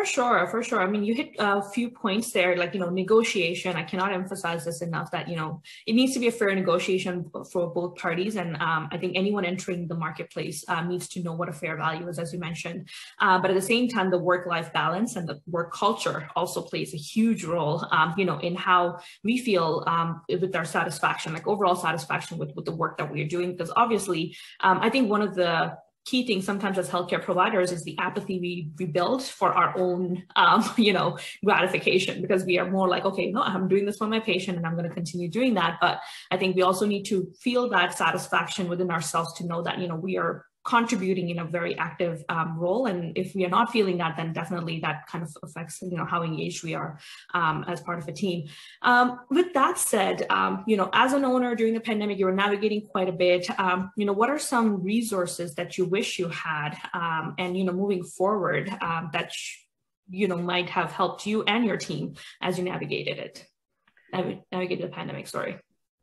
For 0.00 0.06
sure, 0.06 0.46
for 0.46 0.62
sure. 0.62 0.80
I 0.80 0.86
mean, 0.86 1.04
you 1.04 1.12
hit 1.12 1.32
a 1.38 1.60
few 1.60 1.90
points 1.90 2.32
there, 2.32 2.56
like, 2.56 2.72
you 2.72 2.80
know, 2.80 2.88
negotiation. 2.88 3.76
I 3.76 3.82
cannot 3.82 4.14
emphasize 4.14 4.64
this 4.64 4.80
enough 4.80 5.10
that, 5.10 5.28
you 5.28 5.36
know, 5.36 5.60
it 5.86 5.92
needs 5.92 6.14
to 6.14 6.18
be 6.18 6.28
a 6.28 6.32
fair 6.32 6.54
negotiation 6.54 7.30
for 7.52 7.68
both 7.68 7.96
parties. 7.96 8.36
And 8.36 8.56
um, 8.62 8.88
I 8.90 8.96
think 8.96 9.12
anyone 9.14 9.44
entering 9.44 9.88
the 9.88 9.94
marketplace 9.94 10.64
uh, 10.68 10.82
needs 10.82 11.06
to 11.08 11.22
know 11.22 11.34
what 11.34 11.50
a 11.50 11.52
fair 11.52 11.76
value 11.76 12.08
is, 12.08 12.18
as 12.18 12.32
you 12.32 12.38
mentioned. 12.38 12.88
Uh, 13.20 13.38
but 13.38 13.50
at 13.50 13.54
the 13.54 13.60
same 13.60 13.88
time, 13.88 14.10
the 14.10 14.16
work 14.16 14.46
life 14.46 14.72
balance 14.72 15.16
and 15.16 15.28
the 15.28 15.38
work 15.46 15.70
culture 15.70 16.30
also 16.34 16.62
plays 16.62 16.94
a 16.94 16.96
huge 16.96 17.44
role, 17.44 17.86
um, 17.90 18.14
you 18.16 18.24
know, 18.24 18.38
in 18.38 18.54
how 18.54 19.00
we 19.22 19.36
feel 19.36 19.84
um, 19.86 20.22
with 20.30 20.56
our 20.56 20.64
satisfaction, 20.64 21.34
like 21.34 21.46
overall 21.46 21.76
satisfaction 21.76 22.38
with, 22.38 22.56
with 22.56 22.64
the 22.64 22.74
work 22.74 22.96
that 22.96 23.12
we 23.12 23.20
are 23.20 23.28
doing. 23.28 23.52
Because 23.52 23.70
obviously, 23.76 24.34
um, 24.60 24.78
I 24.80 24.88
think 24.88 25.10
one 25.10 25.20
of 25.20 25.34
the 25.34 25.76
key 26.06 26.26
thing 26.26 26.40
sometimes 26.40 26.78
as 26.78 26.88
healthcare 26.88 27.22
providers 27.22 27.72
is 27.72 27.84
the 27.84 27.96
apathy 27.98 28.40
we, 28.40 28.70
we 28.78 28.86
build 28.86 29.22
for 29.22 29.52
our 29.52 29.78
own 29.78 30.22
um, 30.36 30.64
you 30.76 30.92
know 30.92 31.18
gratification 31.44 32.22
because 32.22 32.44
we 32.44 32.58
are 32.58 32.70
more 32.70 32.88
like 32.88 33.04
okay 33.04 33.30
no 33.30 33.42
i'm 33.42 33.68
doing 33.68 33.84
this 33.84 33.96
for 33.96 34.06
my 34.06 34.20
patient 34.20 34.56
and 34.56 34.66
i'm 34.66 34.76
going 34.76 34.88
to 34.88 34.94
continue 34.94 35.28
doing 35.28 35.54
that. 35.54 35.78
But 35.80 36.00
i 36.30 36.36
think 36.36 36.56
we 36.56 36.62
also 36.62 36.86
need 36.86 37.04
to 37.04 37.30
feel 37.40 37.68
that 37.70 37.96
satisfaction 37.96 38.68
within 38.68 38.90
ourselves 38.90 39.34
to 39.34 39.46
know 39.46 39.62
that 39.62 39.78
you 39.78 39.88
know 39.88 39.96
we 39.96 40.16
are 40.16 40.46
contributing 40.64 41.30
in 41.30 41.38
a 41.38 41.44
very 41.44 41.76
active 41.78 42.22
um, 42.28 42.58
role. 42.58 42.86
And 42.86 43.16
if 43.16 43.34
we 43.34 43.44
are 43.44 43.48
not 43.48 43.70
feeling 43.70 43.98
that, 43.98 44.16
then 44.16 44.32
definitely 44.32 44.80
that 44.80 45.06
kind 45.06 45.24
of 45.24 45.34
affects, 45.42 45.80
you 45.80 45.96
know, 45.96 46.04
how 46.04 46.22
engaged 46.22 46.62
we 46.62 46.74
are 46.74 46.98
um, 47.32 47.64
as 47.66 47.80
part 47.80 47.98
of 47.98 48.08
a 48.08 48.12
team. 48.12 48.48
Um, 48.82 49.20
with 49.30 49.52
that 49.54 49.78
said, 49.78 50.26
um, 50.28 50.64
you 50.66 50.76
know, 50.76 50.90
as 50.92 51.12
an 51.12 51.24
owner 51.24 51.54
during 51.54 51.74
the 51.74 51.80
pandemic, 51.80 52.18
you 52.18 52.26
were 52.26 52.32
navigating 52.32 52.86
quite 52.86 53.08
a 53.08 53.12
bit. 53.12 53.48
Um, 53.58 53.90
you 53.96 54.04
know, 54.04 54.12
what 54.12 54.28
are 54.28 54.38
some 54.38 54.82
resources 54.82 55.54
that 55.54 55.78
you 55.78 55.86
wish 55.86 56.18
you 56.18 56.28
had? 56.28 56.76
Um, 56.92 57.34
and, 57.38 57.56
you 57.56 57.64
know, 57.64 57.72
moving 57.72 58.04
forward 58.04 58.68
that, 59.12 59.32
you 60.10 60.28
know, 60.28 60.36
might 60.36 60.68
have 60.70 60.92
helped 60.92 61.26
you 61.26 61.42
and 61.44 61.64
your 61.64 61.76
team 61.76 62.14
as 62.42 62.58
you 62.58 62.64
navigated 62.64 63.18
it, 63.18 63.46
navigated 64.52 64.84
the 64.84 64.92
pandemic, 64.92 65.26
sorry 65.26 65.58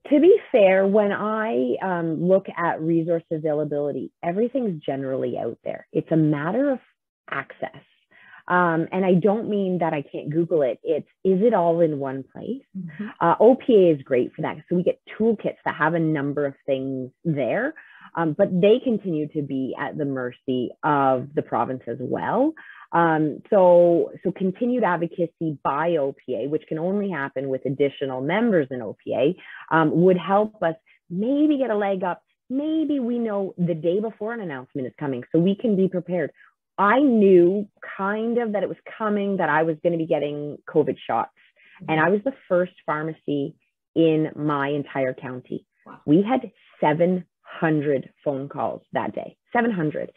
to 0.09 0.19
be 0.19 0.37
fair, 0.51 0.87
when 0.87 1.11
I 1.11 1.75
um, 1.81 2.27
look 2.27 2.47
at 2.55 2.81
resource 2.81 3.23
availability, 3.31 4.11
everything's 4.23 4.81
generally 4.83 5.37
out 5.37 5.57
there. 5.63 5.87
It's 5.91 6.11
a 6.11 6.17
matter 6.17 6.71
of 6.71 6.79
access. 7.29 7.81
Um, 8.47 8.87
and 8.93 9.05
I 9.05 9.15
don't 9.15 9.49
mean 9.49 9.79
that 9.79 9.93
I 9.93 10.01
can't 10.01 10.29
Google 10.29 10.61
it. 10.61 10.79
It's 10.81 11.07
is 11.25 11.41
it 11.41 11.53
all 11.53 11.81
in 11.81 11.99
one 11.99 12.23
place? 12.23 12.63
Mm-hmm. 12.77 13.07
Uh, 13.19 13.35
OPA 13.37 13.95
is 13.95 14.01
great 14.03 14.33
for 14.33 14.43
that. 14.43 14.57
So 14.69 14.75
we 14.77 14.83
get 14.83 15.01
toolkits 15.19 15.57
that 15.65 15.75
have 15.75 15.95
a 15.95 15.99
number 15.99 16.45
of 16.45 16.53
things 16.65 17.11
there, 17.25 17.73
um, 18.15 18.35
but 18.37 18.49
they 18.49 18.79
continue 18.81 19.27
to 19.29 19.41
be 19.41 19.75
at 19.77 19.97
the 19.97 20.05
mercy 20.05 20.71
of 20.83 21.27
the 21.35 21.41
province 21.41 21.83
as 21.87 21.97
well. 21.99 22.53
Um, 22.91 23.41
so, 23.50 24.12
so 24.24 24.32
continued 24.32 24.84
advocacy 24.84 25.58
by 25.63 25.91
OPA, 25.91 26.50
which 26.50 26.63
can 26.67 26.79
only 26.79 27.10
happen 27.10 27.50
with 27.50 27.65
additional 27.65 28.22
members 28.22 28.67
in 28.72 28.79
OPA, 28.79 29.36
um, 29.72 30.01
would 30.01 30.17
help 30.17 30.62
us 30.63 30.75
maybe 31.10 31.58
get 31.58 31.70
a 31.70 31.77
leg 31.77 32.03
up. 32.03 32.24
Maybe 32.50 33.00
we 33.00 33.20
know 33.20 33.53
the 33.58 33.74
day 33.74 34.00
before 34.00 34.34
an 34.34 34.39
announcement 34.39 34.88
is 34.88 34.94
coming, 35.00 35.24
so 35.32 35.39
we 35.39 35.56
can 35.56 35.75
be 35.75 35.89
prepared. 35.89 36.32
I 36.77 37.00
knew 37.00 37.67
kind 37.98 38.38
of 38.38 38.53
that 38.53 38.63
it 38.63 38.70
was 38.70 38.77
coming, 38.98 39.38
that 39.38 39.50
I 39.50 39.63
was 39.63 39.77
going 39.84 39.94
to 39.94 39.98
be 39.98 40.06
getting 40.06 40.58
COVID 40.70 40.96
shots, 41.06 41.32
and 41.88 42.00
I 42.00 42.10
was 42.10 42.22
the 42.24 42.34
first 42.48 42.74
pharmacy 42.86 43.56
in 43.96 44.29
my 44.36 44.70
entire 44.70 45.13
county. 45.13 45.65
We 46.06 46.24
had 46.24 46.51
700 46.79 48.10
phone 48.24 48.50
calls 48.50 48.84
that 48.94 49.15
day, 49.15 49.38
700. 49.53 50.12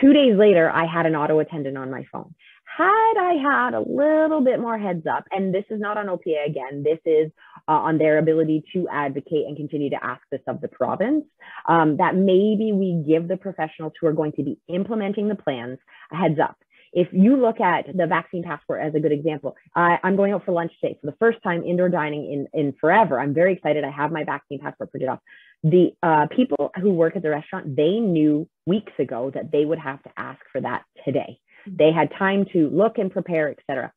Two 0.00 0.12
days 0.12 0.36
later, 0.36 0.70
I 0.70 0.86
had 0.86 1.06
an 1.06 1.14
auto 1.14 1.38
attendant 1.38 1.78
on 1.78 1.90
my 1.90 2.04
phone. 2.10 2.34
Had 2.76 3.14
I 3.16 3.34
had 3.34 3.74
a 3.74 3.80
little 3.80 4.40
bit 4.40 4.58
more 4.58 4.76
heads 4.76 5.06
up, 5.06 5.24
and 5.30 5.54
this 5.54 5.64
is 5.70 5.80
not 5.80 5.96
on 5.96 6.06
OPA 6.06 6.48
again, 6.48 6.82
this 6.82 6.98
is 7.06 7.30
uh, 7.68 7.72
on 7.72 7.98
their 7.98 8.18
ability 8.18 8.64
to 8.72 8.88
advocate 8.88 9.46
and 9.46 9.56
continue 9.56 9.90
to 9.90 10.04
ask 10.04 10.22
this 10.32 10.40
of 10.48 10.60
the 10.60 10.66
province, 10.66 11.24
um, 11.68 11.96
that 11.98 12.16
maybe 12.16 12.72
we 12.72 13.04
give 13.06 13.28
the 13.28 13.36
professionals 13.36 13.92
who 14.00 14.08
are 14.08 14.12
going 14.12 14.32
to 14.32 14.42
be 14.42 14.58
implementing 14.66 15.28
the 15.28 15.36
plans 15.36 15.78
a 16.10 16.16
heads 16.16 16.40
up 16.40 16.56
if 16.94 17.08
you 17.12 17.36
look 17.36 17.60
at 17.60 17.86
the 17.94 18.06
vaccine 18.06 18.44
passport 18.44 18.80
as 18.80 18.94
a 18.94 19.00
good 19.00 19.12
example, 19.12 19.56
I, 19.74 19.98
am 20.04 20.14
going 20.16 20.32
out 20.32 20.44
for 20.44 20.52
lunch 20.52 20.72
today 20.80 20.96
for 21.00 21.10
the 21.10 21.16
first 21.18 21.42
time 21.42 21.64
indoor 21.64 21.88
dining 21.88 22.32
in, 22.32 22.58
in 22.58 22.72
forever. 22.80 23.18
I'm 23.18 23.34
very 23.34 23.52
excited. 23.54 23.84
I 23.84 23.90
have 23.90 24.12
my 24.12 24.22
vaccine 24.24 24.60
passport 24.60 24.92
printed 24.92 25.08
off 25.08 25.18
the 25.64 25.92
uh, 26.02 26.26
people 26.36 26.70
who 26.80 26.90
work 26.92 27.16
at 27.16 27.22
the 27.22 27.30
restaurant, 27.30 27.74
they 27.74 27.98
knew 27.98 28.46
weeks 28.66 28.92
ago 28.98 29.30
that 29.34 29.50
they 29.50 29.64
would 29.64 29.78
have 29.78 30.02
to 30.02 30.10
ask 30.16 30.38
for 30.52 30.60
that 30.60 30.84
today. 31.04 31.38
Mm-hmm. 31.66 31.76
They 31.78 31.90
had 31.90 32.10
time 32.18 32.44
to 32.52 32.68
look 32.68 32.98
and 32.98 33.10
prepare, 33.10 33.50
etc. 33.50 33.90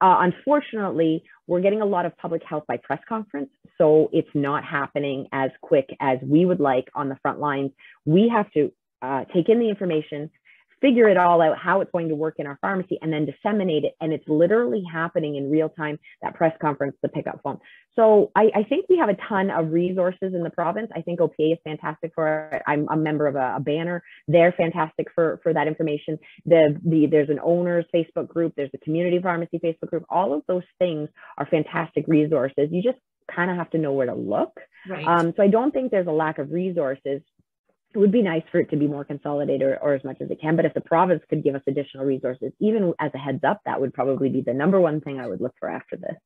Uh, 0.00 0.16
unfortunately, 0.18 1.22
we're 1.46 1.60
getting 1.60 1.80
a 1.80 1.86
lot 1.86 2.06
of 2.06 2.16
public 2.18 2.42
health 2.44 2.64
by 2.66 2.76
press 2.76 2.98
conference, 3.08 3.50
so 3.78 4.10
it's 4.12 4.28
not 4.34 4.64
happening 4.64 5.28
as 5.32 5.50
quick 5.60 5.96
as 6.00 6.18
we 6.22 6.44
would 6.44 6.58
like 6.58 6.88
on 6.94 7.08
the 7.08 7.16
front 7.22 7.38
lines. 7.38 7.70
We 8.04 8.28
have 8.28 8.50
to 8.52 8.72
uh, 9.00 9.24
take 9.32 9.48
in 9.48 9.60
the 9.60 9.68
information, 9.68 10.28
figure 10.82 11.08
it 11.08 11.16
all 11.16 11.40
out, 11.40 11.56
how 11.56 11.80
it's 11.80 11.90
going 11.92 12.08
to 12.08 12.14
work 12.14 12.34
in 12.38 12.46
our 12.46 12.58
pharmacy, 12.60 12.98
and 13.00 13.10
then 13.12 13.24
disseminate 13.24 13.84
it. 13.84 13.94
And 14.00 14.12
it's 14.12 14.28
literally 14.28 14.82
happening 14.92 15.36
in 15.36 15.50
real 15.50 15.70
time, 15.70 15.98
that 16.20 16.34
press 16.34 16.52
conference, 16.60 16.96
the 17.00 17.08
pickup 17.08 17.40
phone. 17.42 17.58
So 17.94 18.32
I, 18.34 18.50
I 18.54 18.62
think 18.64 18.86
we 18.88 18.98
have 18.98 19.08
a 19.08 19.16
ton 19.28 19.50
of 19.50 19.70
resources 19.70 20.34
in 20.34 20.42
the 20.42 20.50
province. 20.50 20.90
I 20.94 21.02
think 21.02 21.20
OPA 21.20 21.52
is 21.52 21.58
fantastic 21.64 22.12
for 22.14 22.50
it. 22.52 22.62
I'm 22.66 22.88
a 22.90 22.96
member 22.96 23.26
of 23.26 23.36
a, 23.36 23.54
a 23.56 23.60
banner. 23.60 24.02
They're 24.28 24.52
fantastic 24.52 25.08
for, 25.14 25.40
for 25.42 25.54
that 25.54 25.68
information. 25.68 26.18
The, 26.44 26.78
the, 26.84 27.06
there's 27.06 27.30
an 27.30 27.38
owners 27.42 27.84
Facebook 27.94 28.28
group, 28.28 28.54
there's 28.56 28.70
a 28.74 28.78
community 28.78 29.20
pharmacy 29.22 29.60
Facebook 29.62 29.90
group. 29.90 30.04
All 30.10 30.34
of 30.34 30.42
those 30.48 30.64
things 30.78 31.08
are 31.38 31.46
fantastic 31.46 32.04
resources. 32.08 32.68
You 32.70 32.82
just 32.82 32.98
kind 33.34 33.50
of 33.50 33.56
have 33.56 33.70
to 33.70 33.78
know 33.78 33.92
where 33.92 34.06
to 34.06 34.14
look. 34.14 34.58
Right. 34.88 35.06
Um, 35.06 35.32
so 35.36 35.42
I 35.42 35.48
don't 35.48 35.70
think 35.70 35.90
there's 35.90 36.06
a 36.06 36.12
lack 36.12 36.38
of 36.38 36.50
resources 36.50 37.22
it 37.94 37.98
would 37.98 38.12
be 38.12 38.22
nice 38.22 38.42
for 38.50 38.58
it 38.58 38.70
to 38.70 38.76
be 38.76 38.86
more 38.86 39.04
consolidated 39.04 39.62
or, 39.62 39.76
or, 39.78 39.94
as 39.94 40.04
much 40.04 40.20
as 40.20 40.30
it 40.30 40.40
can. 40.40 40.56
But 40.56 40.64
if 40.64 40.74
the 40.74 40.80
province 40.80 41.22
could 41.28 41.44
give 41.44 41.54
us 41.54 41.62
additional 41.66 42.04
resources, 42.04 42.52
even 42.58 42.94
as 42.98 43.10
a 43.14 43.18
heads 43.18 43.44
up, 43.44 43.60
that 43.66 43.80
would 43.80 43.92
probably 43.92 44.28
be 44.28 44.40
the 44.40 44.54
number 44.54 44.80
one 44.80 45.00
thing 45.00 45.20
I 45.20 45.26
would 45.26 45.40
look 45.40 45.54
for 45.58 45.68
after 45.68 45.96
this. 45.96 46.16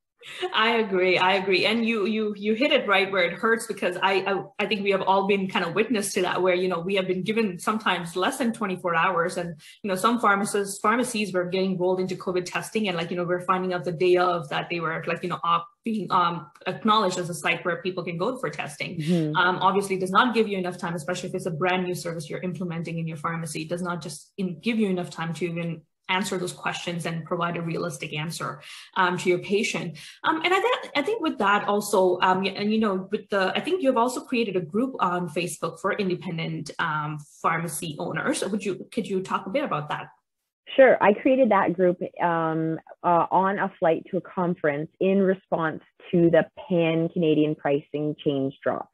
I 0.53 0.77
agree. 0.77 1.19
I 1.19 1.35
agree. 1.35 1.67
And 1.67 1.87
you 1.87 2.07
you 2.07 2.35
you 2.37 2.55
hit 2.55 2.73
it 2.73 2.87
right 2.87 3.11
where 3.11 3.25
it 3.25 3.33
hurts 3.33 3.67
because 3.67 3.97
I, 4.03 4.13
I, 4.27 4.65
I 4.65 4.67
think 4.67 4.83
we 4.83 4.91
have 4.91 5.03
all 5.03 5.27
been 5.27 5.49
kind 5.49 5.65
of 5.65 5.75
witness 5.75 6.13
to 6.15 6.23
that 6.23 6.43
where 6.43 6.55
you 6.55 6.69
know 6.69 6.81
we 6.81 6.95
have 6.97 7.07
been 7.07 7.23
given 7.23 7.59
sometimes 7.59 8.17
less 8.17 8.39
than 8.39 8.53
24 8.53 8.95
hours 8.95 9.37
and 9.37 9.61
you 9.83 9.89
know 9.89 9.95
some 9.95 10.21
pharmacists 10.21 10.79
pharmacies 10.81 11.33
were 11.33 11.45
getting 11.45 11.79
rolled 11.79 12.01
into 12.01 12.17
COVID 12.17 12.45
testing 12.45 12.89
and 12.89 12.97
like 12.97 13.11
you 13.11 13.17
know 13.17 13.25
we're 13.25 13.41
finding 13.41 13.73
out 13.73 13.85
the 13.85 13.93
day 13.93 14.17
of 14.17 14.49
that 14.49 14.69
they 14.69 14.81
were 14.81 15.03
like 15.07 15.23
you 15.23 15.29
know 15.29 15.41
op, 15.43 15.67
being 15.85 16.11
um, 16.11 16.51
acknowledged 16.67 17.17
as 17.17 17.31
a 17.31 17.35
site 17.35 17.65
where 17.65 17.81
people 17.81 18.03
can 18.03 18.19
go 18.19 18.37
for 18.37 18.51
testing. 18.51 18.99
Mm-hmm. 18.99 19.37
Um, 19.37 19.59
obviously, 19.59 19.97
does 19.97 20.11
not 20.11 20.35
give 20.35 20.49
you 20.49 20.59
enough 20.59 20.79
time, 20.79 20.97
especially 20.97 21.29
if 21.29 21.35
it's 21.37 21.47
a 21.47 21.51
brand 21.51 21.85
new 21.85 21.95
service 21.95 22.29
you're 22.29 22.43
implementing 22.43 22.99
in 22.99 23.07
your 23.07 23.17
pharmacy. 23.17 23.63
It 23.63 23.69
does 23.69 23.83
not 23.83 24.03
just 24.03 24.33
in, 24.37 24.59
give 24.59 24.79
you 24.79 24.89
enough 24.89 25.11
time 25.11 25.33
to 25.35 25.47
even 25.47 25.83
answer 26.09 26.39
those 26.39 26.53
questions 26.53 27.07
and 27.07 27.25
provide 27.25 27.57
a 27.57 27.63
realistic 27.63 28.13
answer 28.13 28.61
um, 28.97 29.19
to 29.19 29.29
your 29.29 29.39
patient. 29.39 29.99
Um, 30.25 30.43
and 30.45 30.53
I, 30.53 30.61
th- 30.61 30.93
I 30.97 31.03
think 31.03 31.21
with 31.23 31.39
that 31.39 31.67
also, 31.69 32.19
um, 32.21 32.45
and 32.45 32.73
you 32.73 32.79
know, 32.79 33.09
with 33.11 33.29
the, 33.31 33.53
I 33.55 33.61
think 33.61 33.83
you've 33.83 33.97
also 33.97 34.21
created 34.21 34.57
a 34.57 34.61
group 34.61 34.95
on 35.01 35.29
Facebook 35.29 35.81
for 35.81 35.93
independent 35.93 36.71
um, 36.79 37.19
pharmacy 37.43 37.97
owners. 37.99 38.45
Would 38.45 38.65
you, 38.65 38.87
could 38.93 39.07
you 39.07 39.23
talk 39.23 39.47
a 39.47 39.51
bit 39.51 39.65
about 39.65 39.89
that? 39.89 40.09
Sure. 40.75 41.03
I 41.03 41.13
created 41.13 41.51
that 41.51 41.73
group 41.73 41.99
um, 42.23 42.79
uh, 43.03 43.27
on 43.31 43.59
a 43.59 43.73
flight 43.79 44.05
to 44.11 44.17
a 44.19 44.21
conference 44.21 44.91
in 45.01 45.23
response 45.23 45.81
to 46.11 46.29
the 46.31 46.45
pan 46.69 47.09
Canadian 47.09 47.55
pricing 47.55 48.15
change 48.23 48.55
drop 48.63 48.91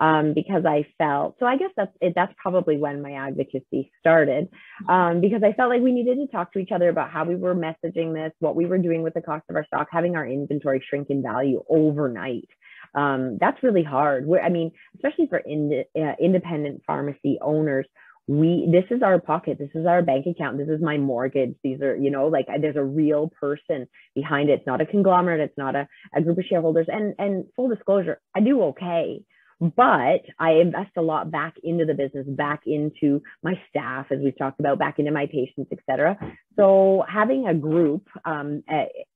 um, 0.00 0.32
because 0.34 0.64
I 0.66 0.86
felt 0.98 1.36
so. 1.38 1.46
I 1.46 1.56
guess 1.56 1.70
that's 1.76 1.94
it, 2.00 2.14
that's 2.16 2.32
probably 2.36 2.78
when 2.78 3.02
my 3.02 3.12
advocacy 3.12 3.90
started 4.00 4.48
um, 4.88 5.20
because 5.20 5.42
I 5.44 5.52
felt 5.52 5.70
like 5.70 5.82
we 5.82 5.92
needed 5.92 6.16
to 6.16 6.26
talk 6.26 6.52
to 6.54 6.58
each 6.58 6.72
other 6.72 6.88
about 6.88 7.10
how 7.10 7.24
we 7.24 7.36
were 7.36 7.54
messaging 7.54 8.14
this, 8.14 8.32
what 8.40 8.56
we 8.56 8.66
were 8.66 8.78
doing 8.78 9.02
with 9.02 9.14
the 9.14 9.20
cost 9.20 9.44
of 9.50 9.56
our 9.56 9.66
stock, 9.66 9.88
having 9.90 10.16
our 10.16 10.26
inventory 10.26 10.82
shrink 10.88 11.10
in 11.10 11.22
value 11.22 11.62
overnight. 11.68 12.48
Um, 12.94 13.38
that's 13.40 13.62
really 13.62 13.84
hard. 13.84 14.26
We're, 14.26 14.40
I 14.40 14.48
mean, 14.48 14.72
especially 14.96 15.28
for 15.28 15.40
uh, 15.40 16.12
independent 16.18 16.82
pharmacy 16.86 17.38
owners, 17.40 17.86
we 18.26 18.68
this 18.70 18.84
is 18.96 19.02
our 19.02 19.18
pocket 19.18 19.58
this 19.58 19.70
is 19.74 19.86
our 19.86 20.02
bank 20.02 20.24
account 20.24 20.56
this 20.56 20.68
is 20.68 20.80
my 20.80 20.96
mortgage 20.96 21.52
these 21.64 21.80
are 21.80 21.96
you 21.96 22.12
know 22.12 22.28
like 22.28 22.46
there's 22.60 22.76
a 22.76 22.84
real 22.84 23.28
person 23.40 23.88
behind 24.14 24.48
it 24.48 24.60
it's 24.60 24.66
not 24.68 24.80
a 24.80 24.86
conglomerate 24.86 25.40
it's 25.40 25.58
not 25.58 25.74
a, 25.74 25.88
a 26.14 26.22
group 26.22 26.38
of 26.38 26.44
shareholders 26.44 26.86
and 26.88 27.12
and 27.18 27.44
full 27.56 27.68
disclosure 27.68 28.20
i 28.36 28.40
do 28.40 28.62
okay 28.62 29.20
but 29.60 30.22
I 30.38 30.52
invest 30.52 30.92
a 30.96 31.02
lot 31.02 31.30
back 31.30 31.54
into 31.62 31.84
the 31.84 31.94
business, 31.94 32.26
back 32.28 32.62
into 32.66 33.22
my 33.42 33.60
staff, 33.68 34.06
as 34.10 34.18
we've 34.22 34.36
talked 34.38 34.58
about, 34.58 34.78
back 34.78 34.98
into 34.98 35.10
my 35.10 35.26
patients, 35.26 35.68
et 35.70 35.78
cetera. 35.88 36.16
So 36.56 37.04
having 37.08 37.46
a 37.46 37.54
group 37.54 38.06
um, 38.24 38.62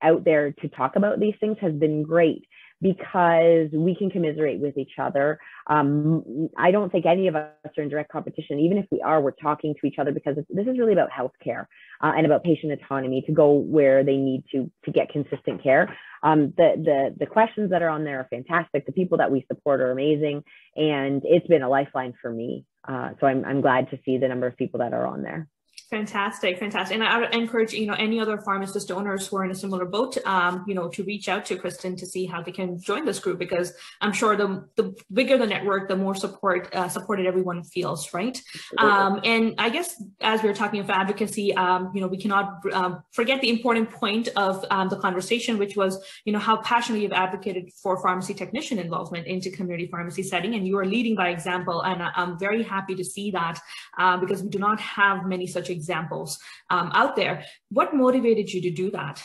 out 0.02 0.24
there 0.24 0.52
to 0.52 0.68
talk 0.68 0.96
about 0.96 1.18
these 1.18 1.34
things 1.40 1.56
has 1.60 1.72
been 1.72 2.02
great. 2.02 2.46
Because 2.84 3.70
we 3.72 3.96
can 3.96 4.10
commiserate 4.10 4.60
with 4.60 4.76
each 4.76 4.98
other. 5.00 5.40
Um, 5.68 6.50
I 6.58 6.70
don't 6.70 6.92
think 6.92 7.06
any 7.06 7.28
of 7.28 7.34
us 7.34 7.48
are 7.78 7.82
in 7.82 7.88
direct 7.88 8.12
competition. 8.12 8.60
Even 8.60 8.76
if 8.76 8.84
we 8.92 9.00
are, 9.00 9.22
we're 9.22 9.30
talking 9.30 9.74
to 9.80 9.86
each 9.86 9.98
other 9.98 10.12
because 10.12 10.36
this 10.36 10.66
is 10.66 10.78
really 10.78 10.92
about 10.92 11.08
healthcare 11.10 11.62
uh, 12.02 12.12
and 12.14 12.26
about 12.26 12.44
patient 12.44 12.72
autonomy 12.72 13.22
to 13.22 13.32
go 13.32 13.52
where 13.52 14.04
they 14.04 14.18
need 14.18 14.44
to 14.52 14.70
to 14.84 14.92
get 14.92 15.08
consistent 15.08 15.62
care. 15.62 15.96
Um, 16.22 16.52
the 16.58 16.74
the 16.76 17.14
the 17.20 17.26
questions 17.26 17.70
that 17.70 17.80
are 17.80 17.88
on 17.88 18.04
there 18.04 18.20
are 18.20 18.28
fantastic. 18.28 18.84
The 18.84 18.92
people 18.92 19.16
that 19.16 19.30
we 19.30 19.46
support 19.48 19.80
are 19.80 19.90
amazing, 19.90 20.44
and 20.76 21.22
it's 21.24 21.46
been 21.46 21.62
a 21.62 21.70
lifeline 21.70 22.12
for 22.20 22.30
me. 22.30 22.66
Uh, 22.86 23.12
so 23.18 23.26
I'm 23.26 23.46
I'm 23.46 23.62
glad 23.62 23.88
to 23.92 23.98
see 24.04 24.18
the 24.18 24.28
number 24.28 24.46
of 24.46 24.58
people 24.58 24.80
that 24.80 24.92
are 24.92 25.06
on 25.06 25.22
there. 25.22 25.48
Fantastic, 25.94 26.58
fantastic. 26.58 26.96
And 26.96 27.04
I 27.04 27.20
would 27.20 27.32
encourage, 27.32 27.72
you 27.72 27.86
know, 27.86 27.94
any 27.94 28.18
other 28.18 28.36
pharmacist 28.36 28.90
owners 28.90 29.28
who 29.28 29.36
are 29.36 29.44
in 29.44 29.52
a 29.52 29.54
similar 29.54 29.84
boat, 29.84 30.18
um, 30.26 30.64
you 30.66 30.74
know, 30.74 30.88
to 30.88 31.04
reach 31.04 31.28
out 31.28 31.44
to 31.44 31.56
Kristen 31.56 31.94
to 31.94 32.04
see 32.04 32.26
how 32.26 32.42
they 32.42 32.50
can 32.50 32.80
join 32.80 33.04
this 33.04 33.20
group 33.20 33.38
because 33.38 33.72
I'm 34.00 34.12
sure 34.12 34.34
the 34.34 34.66
the 34.74 34.92
bigger 35.12 35.38
the 35.38 35.46
network, 35.46 35.86
the 35.86 35.94
more 35.94 36.16
support 36.16 36.68
uh, 36.74 36.88
supported 36.88 37.26
everyone 37.26 37.62
feels, 37.62 38.12
right? 38.12 38.36
Um, 38.78 39.20
and 39.22 39.54
I 39.56 39.70
guess 39.70 40.02
as 40.20 40.42
we 40.42 40.48
are 40.48 40.54
talking 40.54 40.80
of 40.80 40.90
advocacy, 40.90 41.54
um, 41.54 41.92
you 41.94 42.00
know, 42.00 42.08
we 42.08 42.18
cannot 42.18 42.46
um, 42.72 43.04
forget 43.12 43.40
the 43.40 43.50
important 43.50 43.88
point 43.92 44.30
of 44.34 44.64
um, 44.72 44.88
the 44.88 44.96
conversation, 44.96 45.58
which 45.58 45.76
was, 45.76 46.04
you 46.24 46.32
know, 46.32 46.40
how 46.40 46.56
passionately 46.62 47.04
you've 47.04 47.12
advocated 47.12 47.70
for 47.80 48.02
pharmacy 48.02 48.34
technician 48.34 48.80
involvement 48.80 49.28
into 49.28 49.48
community 49.48 49.86
pharmacy 49.86 50.24
setting, 50.24 50.56
and 50.56 50.66
you 50.66 50.76
are 50.76 50.86
leading 50.86 51.14
by 51.14 51.28
example. 51.28 51.82
And 51.82 52.02
I'm 52.02 52.36
very 52.36 52.64
happy 52.64 52.96
to 52.96 53.04
see 53.04 53.30
that 53.30 53.60
uh, 53.96 54.16
because 54.16 54.42
we 54.42 54.48
do 54.48 54.58
not 54.58 54.80
have 54.80 55.24
many 55.24 55.46
such 55.46 55.70
examples 55.70 55.83
examples 55.84 56.38
um, 56.70 56.90
out 56.94 57.14
there. 57.16 57.44
What 57.70 57.94
motivated 57.94 58.50
you 58.52 58.62
to 58.62 58.70
do 58.70 58.90
that? 58.92 59.22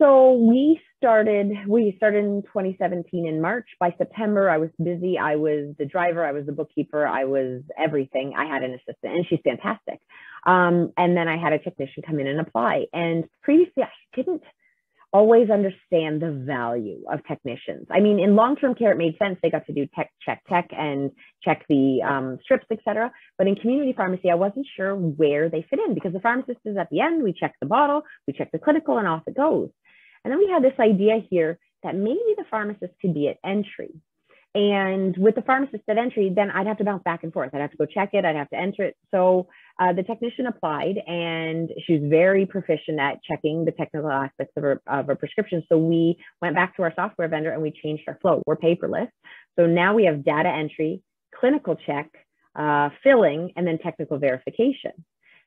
So 0.00 0.34
we 0.34 0.80
started, 0.96 1.50
we 1.66 1.94
started 1.96 2.24
in 2.24 2.42
2017 2.42 3.26
in 3.26 3.40
March. 3.40 3.66
By 3.80 3.94
September, 3.98 4.48
I 4.48 4.58
was 4.58 4.70
busy. 4.82 5.18
I 5.18 5.36
was 5.36 5.74
the 5.76 5.86
driver, 5.86 6.24
I 6.24 6.32
was 6.32 6.46
the 6.46 6.52
bookkeeper, 6.52 7.06
I 7.06 7.24
was 7.24 7.62
everything. 7.76 8.34
I 8.36 8.46
had 8.46 8.62
an 8.62 8.74
assistant 8.74 9.14
and 9.14 9.26
she's 9.28 9.40
fantastic. 9.42 10.00
Um, 10.46 10.92
and 10.96 11.16
then 11.16 11.26
I 11.26 11.36
had 11.36 11.52
a 11.52 11.58
technician 11.58 12.04
come 12.06 12.20
in 12.20 12.28
and 12.28 12.40
apply. 12.40 12.86
And 12.92 13.24
previously 13.42 13.82
I 13.82 13.90
didn't 14.14 14.42
always 15.12 15.48
understand 15.50 16.20
the 16.20 16.30
value 16.30 17.02
of 17.10 17.20
technicians. 17.26 17.86
I 17.90 18.00
mean, 18.00 18.18
in 18.18 18.36
long-term 18.36 18.74
care, 18.74 18.92
it 18.92 18.98
made 18.98 19.16
sense. 19.18 19.38
They 19.42 19.50
got 19.50 19.66
to 19.66 19.72
do 19.72 19.86
tech, 19.94 20.10
check 20.24 20.42
tech 20.48 20.68
and 20.70 21.10
check 21.42 21.64
the 21.68 22.02
um, 22.02 22.38
strips, 22.42 22.66
etc. 22.70 23.10
But 23.38 23.46
in 23.46 23.54
community 23.56 23.94
pharmacy, 23.96 24.30
I 24.30 24.34
wasn't 24.34 24.66
sure 24.76 24.94
where 24.94 25.48
they 25.48 25.66
fit 25.70 25.78
in 25.86 25.94
because 25.94 26.12
the 26.12 26.20
pharmacist 26.20 26.60
is 26.64 26.76
at 26.76 26.90
the 26.90 27.00
end. 27.00 27.22
We 27.22 27.32
check 27.32 27.54
the 27.60 27.66
bottle, 27.66 28.02
we 28.26 28.34
check 28.34 28.50
the 28.52 28.58
clinical, 28.58 28.98
and 28.98 29.08
off 29.08 29.22
it 29.26 29.36
goes. 29.36 29.70
And 30.24 30.32
then 30.32 30.38
we 30.38 30.50
had 30.52 30.62
this 30.62 30.78
idea 30.78 31.20
here 31.30 31.58
that 31.82 31.94
maybe 31.94 32.34
the 32.36 32.44
pharmacist 32.50 32.92
could 33.00 33.14
be 33.14 33.28
at 33.28 33.38
entry. 33.44 33.94
And 34.54 35.16
with 35.18 35.34
the 35.34 35.42
pharmacist 35.42 35.82
at 35.88 35.98
entry, 35.98 36.32
then 36.34 36.50
I'd 36.50 36.66
have 36.66 36.78
to 36.78 36.84
bounce 36.84 37.02
back 37.04 37.22
and 37.22 37.32
forth. 37.32 37.50
I'd 37.52 37.60
have 37.60 37.70
to 37.70 37.76
go 37.76 37.84
check 37.84 38.10
it. 38.14 38.24
I'd 38.24 38.34
have 38.34 38.48
to 38.50 38.56
enter 38.56 38.82
it. 38.82 38.96
So 39.10 39.46
uh, 39.78 39.92
the 39.92 40.02
technician 40.02 40.46
applied 40.46 40.96
and 41.06 41.70
she 41.86 41.98
was 41.98 42.02
very 42.08 42.46
proficient 42.46 42.98
at 42.98 43.22
checking 43.22 43.64
the 43.64 43.72
technical 43.72 44.10
aspects 44.10 44.54
of 44.56 44.62
her, 44.62 44.82
of 44.86 45.06
her 45.06 45.16
prescription. 45.16 45.62
So 45.68 45.76
we 45.76 46.16
went 46.40 46.54
back 46.54 46.76
to 46.76 46.82
our 46.82 46.92
software 46.96 47.28
vendor 47.28 47.50
and 47.50 47.62
we 47.62 47.72
changed 47.82 48.04
our 48.08 48.18
flow. 48.22 48.42
We're 48.46 48.56
paperless. 48.56 49.08
So 49.58 49.66
now 49.66 49.94
we 49.94 50.06
have 50.06 50.24
data 50.24 50.48
entry, 50.48 51.02
clinical 51.38 51.76
check, 51.86 52.10
uh, 52.56 52.88
filling, 53.04 53.52
and 53.54 53.66
then 53.66 53.78
technical 53.78 54.18
verification. 54.18 54.92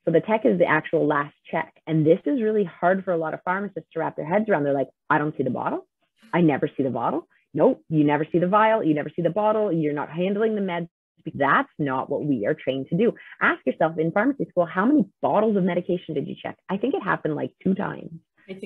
So 0.05 0.12
the 0.12 0.22
tech 0.22 0.46
is 0.46 0.58
the 0.58 0.65
actual 0.65 1.08
last 1.08 1.36
check. 1.50 1.74
And 1.88 2.05
this 2.05 2.20
is 2.25 2.41
really 2.41 2.63
hard 2.63 3.03
for 3.03 3.12
a 3.12 3.17
lot 3.17 3.34
of 3.34 3.41
pharmacists 3.43 3.89
to 3.93 4.00
wrap 4.00 4.15
their 4.15 4.25
heads 4.25 4.46
around. 4.48 4.63
They're 4.63 4.74
like, 4.74 4.89
I 5.10 5.17
don't 5.17 5.36
see 5.38 5.43
the 5.43 5.50
bottle. 5.50 5.88
I 6.34 6.41
never 6.41 6.70
see 6.75 6.84
the 6.84 6.89
bottle. 6.89 7.27
Nope, 7.53 7.84
you 7.89 8.03
never 8.03 8.25
see 8.31 8.39
the 8.39 8.48
vial, 8.48 8.84
you 8.84 8.93
never 8.93 9.10
see 9.15 9.22
the 9.22 9.29
bottle, 9.29 9.72
you're 9.72 9.93
not 9.93 10.10
handling 10.10 10.55
the 10.55 10.62
meds 10.62 10.88
that's 11.36 11.70
not 11.77 12.10
what 12.10 12.25
we 12.25 12.46
are 12.46 12.53
trained 12.53 12.88
to 12.89 12.98
do. 12.98 13.13
Ask 13.41 13.65
yourself 13.65 13.98
in 13.98 14.12
pharmacy 14.12 14.46
school, 14.50 14.65
how 14.65 14.86
many 14.86 15.05
bottles 15.22 15.58
of 15.58 15.63
medication 15.63 16.15
did 16.15 16.27
you 16.27 16.36
check? 16.41 16.58
I 16.70 16.77
think 16.77 16.93
it 16.93 17.03
happened 17.03 17.36
like 17.36 17.52
two 17.63 17.75
times. 17.75 18.12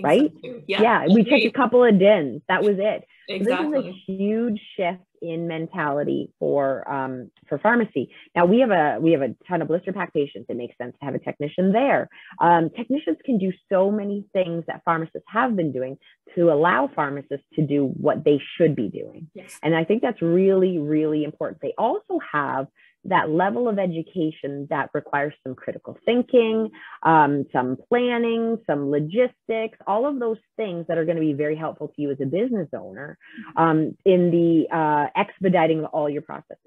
Right? 0.03 0.31
So 0.43 0.61
yeah. 0.67 0.81
yeah, 0.81 1.05
we 1.13 1.23
checked 1.23 1.45
a 1.45 1.51
couple 1.51 1.83
of 1.83 1.97
DINs. 1.99 2.41
That 2.47 2.63
was 2.63 2.75
it. 2.79 3.05
Exactly. 3.27 3.71
this 3.71 3.85
is 3.85 3.93
a 4.07 4.11
huge 4.11 4.61
shift 4.77 5.01
in 5.21 5.47
mentality 5.47 6.31
for 6.39 6.89
um, 6.91 7.31
for 7.47 7.57
pharmacy. 7.57 8.11
Now 8.35 8.45
we 8.45 8.59
have 8.59 8.71
a 8.71 8.97
we 8.99 9.11
have 9.13 9.21
a 9.21 9.35
ton 9.47 9.61
of 9.61 9.67
blister 9.67 9.93
pack 9.93 10.13
patients. 10.13 10.45
It 10.49 10.57
makes 10.57 10.77
sense 10.77 10.95
to 10.99 11.05
have 11.05 11.15
a 11.15 11.19
technician 11.19 11.71
there. 11.71 12.09
Um, 12.39 12.69
technicians 12.69 13.17
can 13.25 13.37
do 13.37 13.51
so 13.71 13.91
many 13.91 14.25
things 14.33 14.63
that 14.67 14.81
pharmacists 14.85 15.27
have 15.27 15.55
been 15.55 15.71
doing 15.71 15.97
to 16.35 16.51
allow 16.51 16.89
pharmacists 16.93 17.45
to 17.55 17.65
do 17.65 17.85
what 17.97 18.23
they 18.23 18.39
should 18.57 18.75
be 18.75 18.89
doing. 18.89 19.27
Yes. 19.33 19.59
And 19.63 19.75
I 19.75 19.83
think 19.83 20.01
that's 20.01 20.21
really 20.21 20.77
really 20.77 21.23
important. 21.23 21.61
They 21.61 21.73
also 21.77 22.19
have 22.31 22.67
that 23.05 23.29
level 23.29 23.67
of 23.67 23.77
education 23.77 24.67
that 24.69 24.89
requires 24.93 25.33
some 25.43 25.55
critical 25.55 25.97
thinking, 26.05 26.69
um, 27.03 27.45
some 27.53 27.77
planning, 27.87 28.57
some 28.67 28.89
logistics, 28.89 29.77
all 29.87 30.07
of 30.07 30.19
those 30.19 30.37
things 30.57 30.85
that 30.87 30.97
are 30.97 31.05
going 31.05 31.17
to 31.17 31.21
be 31.21 31.33
very 31.33 31.55
helpful 31.55 31.87
to 31.89 32.01
you 32.01 32.11
as 32.11 32.17
a 32.21 32.25
business 32.25 32.67
owner 32.73 33.17
um, 33.55 33.95
in 34.05 34.31
the 34.31 34.75
uh, 34.75 35.07
expediting 35.15 35.85
all 35.85 36.09
your 36.09 36.23
processes. 36.23 36.57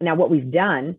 Now, 0.00 0.14
what 0.14 0.30
we've 0.30 0.50
done 0.50 0.96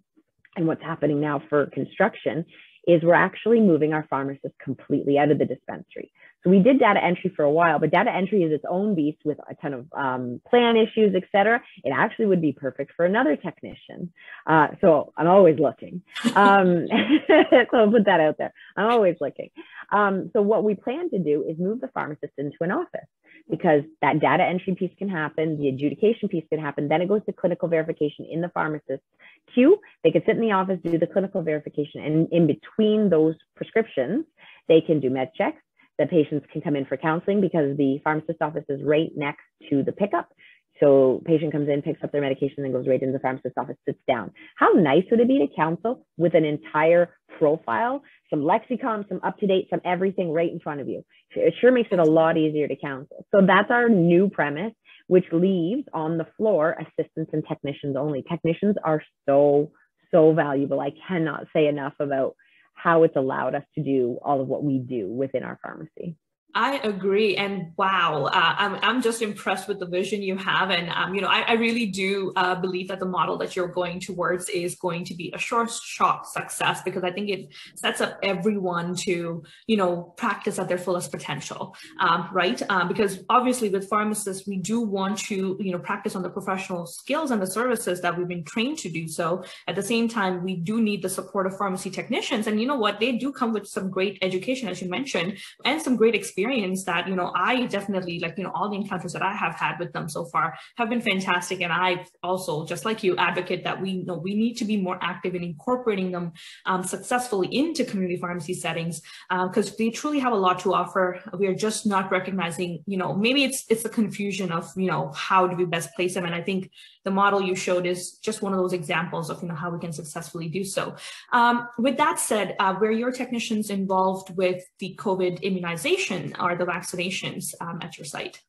and 0.55 0.67
what's 0.67 0.81
happening 0.81 1.21
now 1.21 1.41
for 1.49 1.67
construction 1.67 2.45
is 2.87 3.03
we're 3.03 3.13
actually 3.13 3.59
moving 3.59 3.93
our 3.93 4.07
pharmacists 4.09 4.57
completely 4.63 5.19
out 5.19 5.29
of 5.29 5.37
the 5.37 5.45
dispensary. 5.45 6.11
So 6.43 6.49
we 6.49 6.59
did 6.59 6.79
data 6.79 7.03
entry 7.03 7.31
for 7.35 7.43
a 7.43 7.51
while, 7.51 7.79
but 7.79 7.91
data 7.91 8.09
entry 8.13 8.43
is 8.43 8.53
its 8.53 8.63
own 8.69 8.95
beast 8.95 9.17
with 9.25 9.37
a 9.49 9.55
ton 9.55 9.73
of 9.73 9.85
um, 9.91 10.39
plan 10.49 10.77
issues, 10.77 11.13
et 11.13 11.23
cetera. 11.31 11.61
It 11.83 11.91
actually 11.91 12.27
would 12.27 12.41
be 12.41 12.53
perfect 12.53 12.93
for 12.95 13.05
another 13.05 13.35
technician. 13.35 14.13
Uh, 14.45 14.67
so 14.79 15.11
I'm 15.17 15.27
always 15.27 15.59
looking. 15.59 16.01
Um, 16.35 16.87
so 17.27 17.65
I'll 17.73 17.91
put 17.91 18.05
that 18.05 18.21
out 18.21 18.37
there. 18.37 18.53
I'm 18.77 18.89
always 18.89 19.17
looking. 19.19 19.49
Um, 19.91 20.29
so 20.31 20.41
what 20.41 20.63
we 20.63 20.75
plan 20.75 21.09
to 21.09 21.19
do 21.19 21.43
is 21.47 21.57
move 21.59 21.81
the 21.81 21.89
pharmacist 21.89 22.33
into 22.37 22.57
an 22.61 22.71
office 22.71 23.07
because 23.49 23.83
that 24.01 24.19
data 24.19 24.43
entry 24.43 24.75
piece 24.75 24.91
can 24.97 25.09
happen, 25.09 25.57
the 25.57 25.69
adjudication 25.69 26.29
piece 26.29 26.43
can 26.49 26.59
happen. 26.59 26.87
Then 26.87 27.01
it 27.01 27.07
goes 27.07 27.21
to 27.25 27.33
clinical 27.33 27.67
verification 27.67 28.25
in 28.29 28.41
the 28.41 28.49
pharmacist's 28.49 29.05
queue. 29.53 29.79
They 30.03 30.11
can 30.11 30.21
sit 30.25 30.35
in 30.35 30.41
the 30.41 30.51
office, 30.51 30.79
do 30.83 30.97
the 30.97 31.07
clinical 31.07 31.41
verification, 31.41 32.01
and 32.01 32.27
in 32.31 32.47
between 32.47 33.09
those 33.09 33.35
prescriptions, 33.55 34.25
they 34.67 34.81
can 34.81 34.99
do 34.99 35.09
med 35.09 35.31
checks. 35.35 35.61
The 35.97 36.05
patients 36.05 36.45
can 36.51 36.61
come 36.61 36.75
in 36.75 36.85
for 36.85 36.95
counseling 36.95 37.41
because 37.41 37.75
the 37.75 37.99
pharmacist 38.03 38.41
office 38.41 38.65
is 38.69 38.83
right 38.83 39.09
next 39.15 39.43
to 39.69 39.81
the 39.81 39.91
pickup. 39.91 40.31
So 40.79 41.21
patient 41.25 41.51
comes 41.51 41.69
in, 41.69 41.81
picks 41.81 42.03
up 42.03 42.11
their 42.11 42.21
medication, 42.21 42.63
and 42.63 42.73
goes 42.73 42.87
right 42.87 43.01
into 43.01 43.13
the 43.13 43.19
pharmacist's 43.19 43.57
office, 43.57 43.77
sits 43.85 43.99
down. 44.07 44.31
How 44.55 44.73
nice 44.73 45.03
would 45.09 45.19
it 45.19 45.27
be 45.27 45.39
to 45.39 45.47
counsel 45.55 46.05
with 46.17 46.35
an 46.35 46.45
entire 46.45 47.15
profile, 47.39 48.03
some 48.29 48.41
Lexicomp, 48.41 49.09
some 49.09 49.19
UpToDate, 49.19 49.69
some 49.69 49.81
everything 49.85 50.31
right 50.31 50.51
in 50.51 50.59
front 50.59 50.81
of 50.81 50.87
you? 50.87 51.03
It 51.31 51.55
sure 51.59 51.71
makes 51.71 51.89
it 51.91 51.99
a 51.99 52.03
lot 52.03 52.37
easier 52.37 52.67
to 52.67 52.75
counsel. 52.75 53.25
So 53.31 53.45
that's 53.45 53.71
our 53.71 53.89
new 53.89 54.29
premise, 54.29 54.73
which 55.07 55.25
leaves 55.31 55.83
on 55.93 56.17
the 56.17 56.27
floor 56.37 56.77
assistants 56.79 57.31
and 57.33 57.43
technicians 57.47 57.95
only. 57.95 58.23
Technicians 58.29 58.75
are 58.83 59.01
so, 59.25 59.71
so 60.11 60.33
valuable. 60.33 60.79
I 60.79 60.91
cannot 61.07 61.47
say 61.53 61.67
enough 61.67 61.93
about 61.99 62.35
how 62.73 63.03
it's 63.03 63.15
allowed 63.15 63.55
us 63.55 63.63
to 63.75 63.83
do 63.83 64.19
all 64.21 64.41
of 64.41 64.47
what 64.47 64.63
we 64.63 64.77
do 64.77 65.07
within 65.07 65.43
our 65.43 65.59
pharmacy. 65.63 66.15
I 66.57 66.77
agree, 66.77 67.35
and 67.35 67.71
wow, 67.77 68.25
uh, 68.33 68.55
I'm 68.57 68.79
I'm 68.81 69.01
just 69.03 69.21
impressed 69.21 69.67
with 69.67 69.79
the 69.79 69.85
vision 69.85 70.23
you 70.23 70.37
have, 70.37 70.71
and 70.71 70.89
um, 70.89 71.13
you 71.13 71.21
know, 71.21 71.27
I, 71.27 71.41
I 71.41 71.53
really 71.53 71.85
do 71.85 72.33
uh, 72.35 72.55
believe 72.55 72.87
that 72.87 72.99
the 72.99 73.05
model 73.05 73.37
that 73.37 73.55
you're 73.55 73.67
going 73.67 73.99
towards 73.99 74.49
is 74.49 74.73
going 74.73 75.05
to 75.05 75.13
be 75.13 75.31
a 75.35 75.37
short 75.37 75.69
shot 75.69 76.27
success 76.27 76.81
because 76.81 77.03
I 77.03 77.11
think 77.11 77.29
it 77.29 77.49
sets 77.75 78.01
up 78.01 78.17
everyone 78.23 78.95
to 79.05 79.43
you 79.67 79.77
know 79.77 80.15
practice 80.17 80.57
at 80.57 80.67
their 80.67 80.79
fullest 80.79 81.11
potential, 81.11 81.75
um, 81.99 82.27
right? 82.33 82.59
Um, 82.71 82.87
because 82.87 83.19
obviously, 83.29 83.69
with 83.69 83.87
pharmacists, 83.87 84.47
we 84.47 84.57
do 84.57 84.81
want 84.81 85.19
to 85.29 85.57
you 85.59 85.71
know 85.71 85.79
practice 85.79 86.15
on 86.15 86.23
the 86.23 86.29
professional 86.31 86.87
skills 86.87 87.29
and 87.29 87.39
the 87.39 87.45
services 87.45 88.01
that 88.01 88.17
we've 88.17 88.27
been 88.27 88.43
trained 88.43 88.79
to 88.79 88.89
do 88.89 89.07
so. 89.07 89.43
At 89.67 89.75
the 89.75 89.83
same 89.83 90.07
time, 90.07 90.43
we 90.43 90.55
do 90.55 90.81
need 90.81 91.03
the 91.03 91.09
support 91.09 91.45
of 91.45 91.55
pharmacy 91.55 91.91
technicians, 91.91 92.47
and 92.47 92.59
you 92.59 92.65
know 92.65 92.77
what, 92.77 92.99
they 92.99 93.11
do 93.11 93.31
come 93.31 93.53
with 93.53 93.67
some 93.67 93.91
great 93.91 94.17
education, 94.23 94.67
as 94.67 94.81
you 94.81 94.89
mentioned, 94.89 95.37
and 95.63 95.79
some 95.79 95.95
great 95.95 96.15
experience 96.15 96.46
experience 96.47 96.83
that, 96.85 97.07
you 97.07 97.15
know, 97.15 97.31
I 97.35 97.65
definitely 97.65 98.19
like, 98.19 98.37
you 98.37 98.43
know, 98.43 98.51
all 98.53 98.69
the 98.69 98.77
encounters 98.77 99.13
that 99.13 99.21
I 99.21 99.33
have 99.33 99.55
had 99.55 99.79
with 99.79 99.93
them 99.93 100.07
so 100.09 100.25
far 100.25 100.57
have 100.77 100.89
been 100.89 101.01
fantastic. 101.01 101.61
And 101.61 101.71
I 101.71 102.05
also, 102.23 102.65
just 102.65 102.85
like 102.85 103.03
you, 103.03 103.15
advocate 103.17 103.63
that 103.63 103.81
we 103.81 103.91
you 103.91 104.05
know 104.05 104.17
we 104.17 104.35
need 104.35 104.55
to 104.57 104.65
be 104.65 104.77
more 104.77 104.97
active 105.01 105.35
in 105.35 105.43
incorporating 105.43 106.11
them 106.11 106.33
um, 106.65 106.83
successfully 106.83 107.47
into 107.51 107.83
community 107.83 108.17
pharmacy 108.17 108.53
settings 108.53 109.01
because 109.29 109.71
uh, 109.71 109.75
they 109.77 109.89
truly 109.89 110.19
have 110.19 110.33
a 110.33 110.35
lot 110.35 110.59
to 110.59 110.73
offer. 110.73 111.19
We 111.37 111.47
are 111.47 111.55
just 111.55 111.85
not 111.85 112.11
recognizing, 112.11 112.83
you 112.85 112.97
know, 112.97 113.13
maybe 113.13 113.43
it's 113.43 113.65
it's 113.69 113.85
a 113.85 113.89
confusion 113.89 114.51
of, 114.51 114.71
you 114.75 114.87
know, 114.87 115.11
how 115.15 115.47
do 115.47 115.55
we 115.55 115.65
best 115.65 115.89
place 115.95 116.13
them? 116.13 116.25
And 116.25 116.35
I 116.35 116.41
think 116.41 116.71
the 117.03 117.11
model 117.11 117.41
you 117.41 117.55
showed 117.55 117.85
is 117.85 118.17
just 118.17 118.41
one 118.41 118.53
of 118.53 118.59
those 118.59 118.73
examples 118.73 119.29
of, 119.29 119.41
you 119.41 119.47
know, 119.49 119.55
how 119.55 119.69
we 119.69 119.79
can 119.79 119.93
successfully 119.93 120.49
do 120.49 120.63
so. 120.63 120.95
Um, 121.31 121.67
with 121.77 121.97
that 121.97 122.19
said, 122.19 122.55
uh, 122.59 122.75
were 122.79 122.91
your 122.91 123.11
technicians 123.11 123.69
involved 123.69 124.35
with 124.35 124.63
the 124.79 124.95
COVID 124.97 125.41
immunization 125.41 126.26
are 126.35 126.55
the 126.55 126.65
vaccinations 126.65 127.53
um, 127.61 127.79
at 127.81 127.97
your 127.97 128.05
site? 128.05 128.41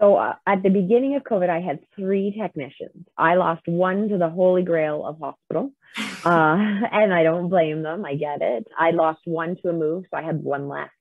So 0.00 0.16
uh, 0.16 0.34
at 0.46 0.62
the 0.62 0.70
beginning 0.70 1.16
of 1.16 1.24
COVID, 1.24 1.50
I 1.50 1.60
had 1.60 1.80
three 1.96 2.34
technicians. 2.38 3.06
I 3.16 3.34
lost 3.34 3.62
one 3.66 4.08
to 4.10 4.18
the 4.18 4.30
holy 4.30 4.62
grail 4.62 5.04
of 5.04 5.18
hospital, 5.18 5.72
uh, 6.24 6.56
and 6.92 7.12
I 7.12 7.22
don't 7.24 7.48
blame 7.48 7.82
them. 7.82 8.04
I 8.04 8.14
get 8.14 8.40
it. 8.40 8.68
I 8.78 8.92
lost 8.92 9.20
one 9.24 9.56
to 9.62 9.70
a 9.70 9.72
move, 9.72 10.04
so 10.10 10.16
I 10.16 10.22
had 10.22 10.42
one 10.42 10.68
left. 10.68 10.92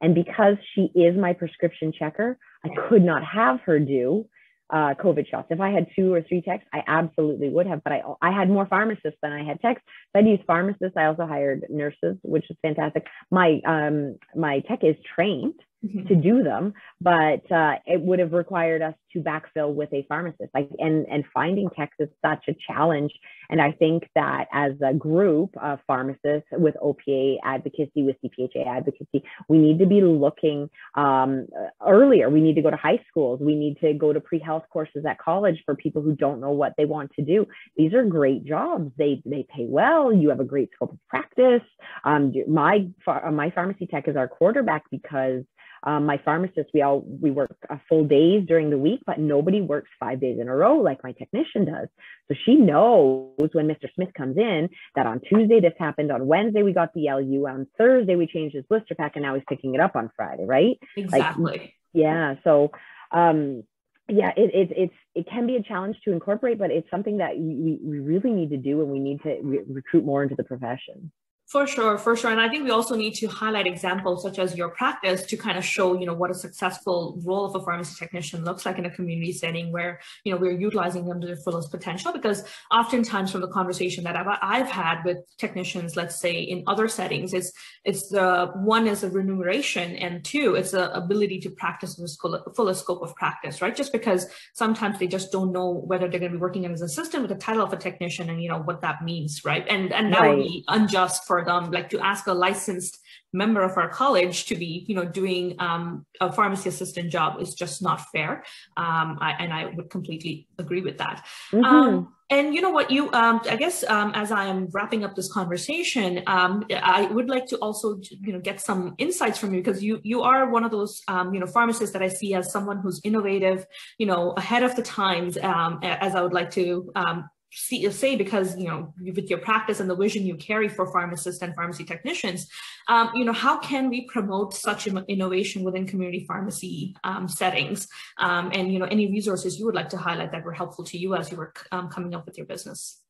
And 0.00 0.14
because 0.14 0.56
she 0.74 0.90
is 0.94 1.16
my 1.16 1.32
prescription 1.32 1.92
checker, 1.92 2.38
I 2.64 2.68
could 2.88 3.02
not 3.02 3.22
have 3.24 3.60
her 3.62 3.78
do 3.78 4.26
uh, 4.70 4.94
COVID 4.94 5.28
shots. 5.28 5.48
If 5.50 5.60
I 5.60 5.70
had 5.70 5.86
two 5.96 6.12
or 6.12 6.22
three 6.22 6.42
techs, 6.42 6.64
I 6.72 6.82
absolutely 6.86 7.48
would 7.48 7.66
have, 7.66 7.82
but 7.84 7.92
I, 7.92 8.02
I 8.20 8.32
had 8.32 8.48
more 8.48 8.66
pharmacists 8.66 9.18
than 9.22 9.32
I 9.32 9.44
had 9.44 9.60
techs. 9.60 9.82
So 10.12 10.20
I'd 10.20 10.26
use 10.26 10.40
pharmacists. 10.46 10.96
I 10.96 11.04
also 11.06 11.26
hired 11.26 11.64
nurses, 11.70 12.16
which 12.22 12.50
is 12.50 12.56
fantastic. 12.62 13.06
My, 13.30 13.60
um, 13.66 14.16
my 14.34 14.60
tech 14.60 14.84
is 14.84 14.96
trained 15.14 15.54
mm-hmm. 15.84 16.06
to 16.06 16.14
do 16.14 16.42
them, 16.42 16.74
but 17.00 17.50
uh, 17.50 17.76
it 17.86 18.00
would 18.00 18.18
have 18.18 18.32
required 18.32 18.82
us 18.82 18.94
to 19.12 19.20
backfill 19.20 19.74
with 19.74 19.92
a 19.92 20.04
pharmacist. 20.08 20.50
Like, 20.54 20.68
and 20.78 21.06
and 21.06 21.24
finding 21.32 21.68
techs 21.70 21.96
is 21.98 22.08
such 22.24 22.44
a 22.48 22.56
challenge. 22.66 23.12
And 23.50 23.60
I 23.60 23.72
think 23.72 24.08
that 24.14 24.46
as 24.52 24.72
a 24.84 24.92
group 24.92 25.56
of 25.60 25.78
pharmacists 25.86 26.48
with 26.52 26.74
OPA 26.82 27.36
advocacy, 27.44 28.02
with 28.02 28.16
CPHA 28.22 28.66
advocacy, 28.66 29.24
we 29.48 29.58
need 29.58 29.78
to 29.78 29.86
be 29.86 30.02
looking 30.02 30.68
um, 30.94 31.46
earlier. 31.86 32.28
We 32.28 32.40
need 32.40 32.54
to 32.56 32.62
go 32.62 32.70
to 32.70 32.76
high 32.76 33.02
schools. 33.08 33.40
We 33.40 33.54
need 33.54 33.78
to 33.80 33.94
go 33.94 34.12
to 34.12 34.20
pre-health 34.20 34.64
courses 34.70 35.04
at 35.08 35.18
college 35.18 35.62
for 35.64 35.74
people 35.74 36.02
who 36.02 36.14
don't 36.14 36.40
know 36.40 36.50
what 36.50 36.74
they 36.76 36.84
want 36.84 37.12
to 37.14 37.22
do. 37.22 37.46
These 37.76 37.94
are 37.94 38.04
great 38.04 38.44
jobs. 38.44 38.90
They 38.98 39.22
they 39.24 39.46
pay 39.54 39.66
well. 39.66 40.12
You 40.12 40.28
have 40.28 40.40
a 40.40 40.44
great 40.44 40.70
scope 40.74 40.92
of 40.92 40.98
practice. 41.08 41.62
Um, 42.04 42.32
my 42.46 42.88
my 43.32 43.50
pharmacy 43.50 43.86
tech 43.86 44.08
is 44.08 44.16
our 44.16 44.28
quarterback 44.28 44.84
because 44.90 45.44
um, 45.82 46.06
my 46.06 46.20
pharmacist, 46.24 46.70
we 46.74 46.82
all 46.82 47.00
we 47.00 47.30
work 47.30 47.56
full 47.88 48.04
days 48.04 48.44
during 48.46 48.70
the 48.70 48.78
week, 48.78 49.00
but 49.06 49.18
nobody 49.18 49.60
works 49.60 49.90
five 49.98 50.20
days 50.20 50.38
in 50.40 50.48
a 50.48 50.54
row 50.54 50.76
like 50.78 51.02
my 51.02 51.12
technician 51.12 51.64
does. 51.64 51.88
So 52.28 52.34
she 52.44 52.56
knows 52.56 53.50
when 53.52 53.68
Mr. 53.68 53.92
Smith 53.94 54.12
comes 54.16 54.36
in 54.36 54.68
that 54.94 55.06
on 55.06 55.20
Tuesday 55.20 55.60
this 55.60 55.74
happened, 55.78 56.10
on 56.10 56.26
Wednesday 56.26 56.62
we 56.62 56.72
got 56.72 56.92
the 56.94 57.08
LU, 57.10 57.46
on 57.46 57.66
Thursday 57.76 58.16
we 58.16 58.26
changed 58.26 58.56
his 58.56 58.64
blister 58.68 58.94
pack, 58.94 59.12
and 59.14 59.22
now 59.22 59.34
he's 59.34 59.44
picking 59.48 59.74
it 59.74 59.80
up 59.80 59.96
on 59.96 60.10
Friday, 60.16 60.44
right? 60.44 60.78
Exactly. 60.96 61.58
Like, 61.58 61.74
yeah. 61.92 62.34
So 62.44 62.72
um, 63.12 63.64
yeah, 64.08 64.30
it, 64.36 64.50
it, 64.54 64.72
it's 64.76 64.94
it 65.14 65.26
can 65.30 65.46
be 65.46 65.56
a 65.56 65.62
challenge 65.62 65.96
to 66.04 66.12
incorporate, 66.12 66.58
but 66.58 66.70
it's 66.70 66.90
something 66.90 67.18
that 67.18 67.36
we, 67.36 67.78
we 67.82 67.98
really 67.98 68.30
need 68.30 68.50
to 68.50 68.56
do, 68.56 68.80
and 68.80 68.90
we 68.90 69.00
need 69.00 69.22
to 69.22 69.38
re- 69.42 69.64
recruit 69.68 70.04
more 70.04 70.22
into 70.22 70.34
the 70.34 70.44
profession. 70.44 71.12
For 71.48 71.66
sure, 71.66 71.96
for 71.96 72.14
sure. 72.14 72.30
And 72.30 72.38
I 72.38 72.50
think 72.50 72.64
we 72.64 72.70
also 72.70 72.94
need 72.94 73.14
to 73.14 73.26
highlight 73.26 73.66
examples 73.66 74.22
such 74.22 74.38
as 74.38 74.54
your 74.54 74.68
practice 74.68 75.24
to 75.24 75.36
kind 75.38 75.56
of 75.56 75.64
show, 75.64 75.98
you 75.98 76.04
know, 76.04 76.12
what 76.12 76.30
a 76.30 76.34
successful 76.34 77.18
role 77.24 77.46
of 77.46 77.54
a 77.54 77.64
pharmacy 77.64 77.94
technician 77.98 78.44
looks 78.44 78.66
like 78.66 78.76
in 78.76 78.84
a 78.84 78.90
community 78.90 79.32
setting 79.32 79.72
where, 79.72 79.98
you 80.24 80.30
know, 80.30 80.38
we're 80.38 80.52
utilizing 80.52 81.06
them 81.06 81.22
to 81.22 81.26
their 81.26 81.36
fullest 81.36 81.70
potential. 81.70 82.12
Because 82.12 82.44
oftentimes 82.70 83.32
from 83.32 83.40
the 83.40 83.48
conversation 83.48 84.04
that 84.04 84.14
I've, 84.14 84.26
I've 84.42 84.68
had 84.68 85.02
with 85.06 85.16
technicians, 85.38 85.96
let's 85.96 86.16
say 86.16 86.38
in 86.38 86.64
other 86.66 86.86
settings, 86.86 87.32
it's, 87.32 87.50
it's 87.82 88.10
the 88.10 88.52
one 88.54 88.86
is 88.86 89.02
a 89.02 89.08
remuneration 89.08 89.96
and 89.96 90.22
two, 90.22 90.54
it's 90.54 90.72
the 90.72 90.94
ability 90.94 91.40
to 91.40 91.50
practice 91.50 91.96
in 91.96 92.04
the 92.04 92.52
fullest 92.54 92.82
scope 92.82 93.00
of 93.00 93.16
practice, 93.16 93.62
right? 93.62 93.74
Just 93.74 93.92
because 93.92 94.26
sometimes 94.52 94.98
they 94.98 95.06
just 95.06 95.32
don't 95.32 95.52
know 95.52 95.82
whether 95.86 96.08
they're 96.08 96.20
going 96.20 96.32
to 96.32 96.36
be 96.36 96.42
working 96.42 96.66
as 96.66 96.82
an 96.82 96.84
assistant 96.84 97.22
with 97.22 97.30
the 97.30 97.42
title 97.42 97.62
of 97.62 97.72
a 97.72 97.76
technician 97.78 98.28
and, 98.28 98.42
you 98.42 98.50
know, 98.50 98.58
what 98.58 98.82
that 98.82 99.02
means, 99.02 99.46
right? 99.46 99.66
And, 99.66 99.94
and 99.94 100.12
that 100.12 100.20
right. 100.20 100.36
would 100.36 100.44
be 100.44 100.64
unjust 100.68 101.24
for 101.26 101.37
them, 101.44 101.70
like 101.70 101.90
to 101.90 102.00
ask 102.00 102.26
a 102.26 102.32
licensed 102.32 102.98
member 103.32 103.62
of 103.62 103.76
our 103.76 103.88
college 103.88 104.46
to 104.46 104.54
be, 104.54 104.84
you 104.88 104.94
know, 104.94 105.04
doing 105.04 105.54
um, 105.58 106.06
a 106.20 106.32
pharmacy 106.32 106.68
assistant 106.68 107.10
job 107.10 107.40
is 107.40 107.54
just 107.54 107.82
not 107.82 108.00
fair. 108.10 108.42
Um, 108.76 109.18
I, 109.20 109.34
and 109.38 109.52
I 109.52 109.66
would 109.66 109.90
completely 109.90 110.48
agree 110.58 110.80
with 110.80 110.98
that. 110.98 111.26
Mm-hmm. 111.52 111.64
Um, 111.64 112.14
and 112.30 112.54
you 112.54 112.60
know 112.60 112.70
what, 112.70 112.90
you, 112.90 113.10
um, 113.12 113.40
I 113.48 113.56
guess, 113.56 113.84
um, 113.84 114.12
as 114.14 114.30
I 114.30 114.46
am 114.46 114.68
wrapping 114.72 115.02
up 115.02 115.14
this 115.14 115.32
conversation, 115.32 116.22
um, 116.26 116.64
I 116.70 117.06
would 117.06 117.28
like 117.28 117.46
to 117.46 117.56
also, 117.56 117.98
you 118.02 118.32
know, 118.34 118.40
get 118.40 118.60
some 118.60 118.94
insights 118.98 119.38
from 119.38 119.54
you 119.54 119.62
because 119.62 119.82
you, 119.82 119.98
you 120.02 120.22
are 120.22 120.50
one 120.50 120.62
of 120.64 120.70
those, 120.70 121.02
um, 121.08 121.32
you 121.32 121.40
know, 121.40 121.46
pharmacists 121.46 121.92
that 121.94 122.02
I 122.02 122.08
see 122.08 122.34
as 122.34 122.52
someone 122.52 122.78
who's 122.78 123.00
innovative, 123.02 123.66
you 123.98 124.06
know, 124.06 124.32
ahead 124.32 124.62
of 124.62 124.76
the 124.76 124.82
times, 124.82 125.38
um, 125.38 125.80
as 125.82 126.14
I 126.14 126.20
would 126.20 126.34
like 126.34 126.50
to 126.52 126.92
um, 126.94 127.30
see, 127.52 127.90
say 127.90 128.16
because 128.16 128.56
you 128.56 128.66
know 128.66 128.92
with 129.00 129.30
your 129.30 129.38
practice 129.38 129.80
and 129.80 129.88
the 129.88 129.96
vision 129.96 130.26
you 130.26 130.36
carry 130.36 130.68
for 130.68 130.90
pharmacists 130.92 131.42
and 131.42 131.54
pharmacy 131.54 131.84
technicians 131.84 132.48
um, 132.88 133.10
you 133.14 133.24
know 133.24 133.32
how 133.32 133.58
can 133.58 133.90
we 133.90 134.06
promote 134.06 134.54
such 134.54 134.86
innovation 134.86 135.62
within 135.62 135.86
community 135.86 136.24
pharmacy 136.26 136.96
um, 137.04 137.28
settings? 137.28 137.86
Um, 138.16 138.50
and 138.54 138.72
you 138.72 138.78
know 138.78 138.86
any 138.86 139.10
resources 139.10 139.58
you 139.58 139.66
would 139.66 139.74
like 139.74 139.90
to 139.90 139.98
highlight 139.98 140.32
that 140.32 140.44
were 140.44 140.52
helpful 140.52 140.84
to 140.86 140.98
you 140.98 141.14
as 141.14 141.30
you 141.30 141.36
were 141.36 141.52
um, 141.70 141.88
coming 141.88 142.14
up 142.14 142.24
with 142.24 142.38
your 142.38 142.46
business? 142.46 143.00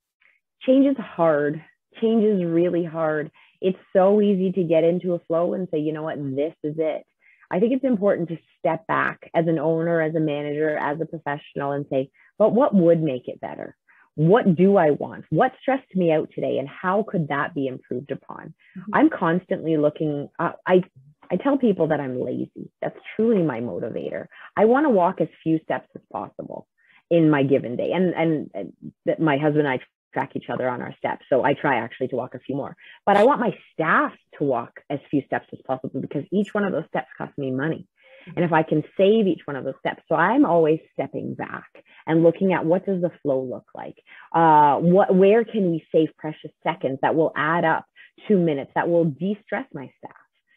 Change 0.63 0.87
is 0.87 0.97
hard. 0.97 1.63
Change 2.01 2.25
is 2.25 2.45
really 2.45 2.85
hard. 2.85 3.31
It's 3.61 3.79
so 3.93 4.21
easy 4.21 4.53
to 4.53 4.65
get 4.65 4.85
into 4.85 5.15
a 5.15 5.21
flow 5.21 5.55
and 5.55 5.69
say 5.71 5.79
you 5.79 5.93
know 5.93 6.03
what? 6.03 6.19
This 6.19 6.55
is 6.65 6.75
it. 6.79 7.07
I 7.51 7.61
think 7.61 7.73
it's 7.73 7.85
important 7.85 8.29
to 8.31 8.39
step 8.59 8.87
back 8.89 9.31
as 9.33 9.47
an 9.47 9.59
owner, 9.59 10.03
as 10.03 10.15
a 10.15 10.21
manager, 10.21 10.77
as 10.77 11.01
a 11.01 11.07
professional 11.07 11.73
and 11.73 11.87
say, 11.89 12.11
but 12.37 12.53
what 12.53 12.75
would 12.75 13.01
make 13.01 13.27
it 13.27 13.41
better? 13.41 13.75
What 14.19 14.57
do 14.57 14.77
I 14.77 14.91
want? 14.91 15.27
What 15.31 15.53
stressed 15.63 15.95
me 15.95 16.11
out 16.11 16.29
today? 16.35 16.59
And 16.59 16.69
how 16.69 17.05
could 17.09 17.29
that 17.29 17.55
be 17.55 17.69
improved 17.69 18.11
upon? 18.11 18.53
Mm-hmm. 18.77 18.91
I'm 18.93 19.11
constantly 19.11 19.77
looking, 19.77 20.29
uh, 20.41 20.55
I, 20.67 20.83
I 21.31 21.37
tell 21.37 21.57
people 21.57 21.87
that 21.87 22.01
I'm 22.01 22.21
lazy. 22.21 22.73
That's 22.83 22.99
truly 23.15 23.45
my 23.45 23.61
motivator. 23.61 24.27
I 24.57 24.65
want 24.65 24.87
to 24.87 24.91
walk 24.91 25.21
as 25.21 25.29
few 25.45 25.61
steps 25.63 25.89
as 25.95 26.03
possible 26.13 26.67
in 27.09 27.31
my 27.31 27.45
given 27.45 27.77
day. 27.77 27.93
And, 27.93 28.13
and, 28.13 28.51
and 28.55 28.73
that 29.07 29.21
my 29.21 29.37
husband 29.37 29.69
and 29.69 29.81
I 29.81 29.81
track 30.13 30.33
each 30.35 30.51
other 30.51 30.69
on 30.69 30.83
our 30.83 30.97
steps. 30.99 31.25
So 31.31 31.45
I 31.45 31.55
try 31.55 31.77
actually 31.77 32.09
to 32.09 32.17
walk 32.17 32.35
a 32.35 32.41
few 32.41 32.57
more, 32.57 32.77
but 33.07 33.17
I 33.17 33.23
want 33.23 33.41
my 33.41 33.57
staff 33.73 34.15
to 34.39 34.45
walk 34.45 34.81
as 34.91 34.99
few 35.13 35.23
steps 35.27 35.47
as 35.53 35.61
possible 35.65 36.01
because 36.01 36.25
each 36.33 36.53
one 36.53 36.65
of 36.65 36.73
those 36.73 36.87
steps 36.89 37.07
costs 37.17 37.39
me 37.39 37.53
money 37.53 37.87
and 38.37 38.45
if 38.45 38.53
I 38.53 38.63
can 38.63 38.83
save 38.97 39.27
each 39.27 39.43
one 39.45 39.57
of 39.57 39.65
those 39.65 39.75
steps. 39.81 40.03
So 40.09 40.15
I'm 40.15 40.45
always 40.45 40.81
stepping 40.93 41.35
back 41.35 41.69
and 42.07 42.23
looking 42.23 42.53
at 42.53 42.65
what 42.65 42.87
does 42.87 43.01
the 43.01 43.11
flow 43.23 43.43
look 43.43 43.67
like? 43.75 43.97
Uh, 44.35 44.77
what, 44.77 45.15
where 45.15 45.45
can 45.45 45.71
we 45.71 45.85
save 45.93 46.09
precious 46.17 46.51
seconds 46.63 46.99
that 47.03 47.15
will 47.15 47.33
add 47.37 47.65
up 47.65 47.85
to 48.27 48.37
minutes 48.37 48.73
that 48.75 48.89
will 48.89 49.05
de-stress 49.05 49.67
my 49.73 49.91
staff, 49.99 50.17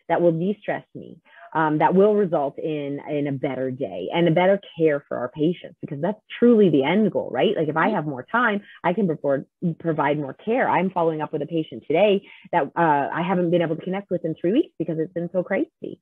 that 0.09 0.21
will 0.21 0.31
de-stress 0.31 0.83
me, 0.95 1.17
um, 1.53 1.79
that 1.79 1.93
will 1.93 2.15
result 2.15 2.57
in, 2.57 2.99
in 3.09 3.27
a 3.27 3.31
better 3.31 3.71
day 3.71 4.07
and 4.13 4.27
a 4.27 4.31
better 4.31 4.59
care 4.77 5.03
for 5.07 5.17
our 5.17 5.29
patients 5.29 5.75
because 5.81 6.01
that's 6.01 6.19
truly 6.39 6.69
the 6.69 6.83
end 6.83 7.11
goal, 7.11 7.29
right? 7.31 7.55
Like 7.57 7.67
if 7.67 7.77
I 7.77 7.89
have 7.89 8.05
more 8.05 8.25
time, 8.31 8.61
I 8.83 8.93
can 8.93 9.07
provide, 9.07 9.45
provide 9.79 10.17
more 10.17 10.33
care. 10.33 10.69
I'm 10.69 10.89
following 10.89 11.21
up 11.21 11.33
with 11.33 11.41
a 11.41 11.47
patient 11.47 11.83
today 11.87 12.21
that 12.51 12.63
uh, 12.75 13.09
I 13.13 13.21
haven't 13.27 13.51
been 13.51 13.61
able 13.61 13.75
to 13.75 13.81
connect 13.81 14.09
with 14.09 14.23
in 14.23 14.35
three 14.39 14.53
weeks 14.53 14.73
because 14.79 14.97
it's 14.97 15.13
been 15.13 15.29
so 15.33 15.43
crazy. 15.43 15.99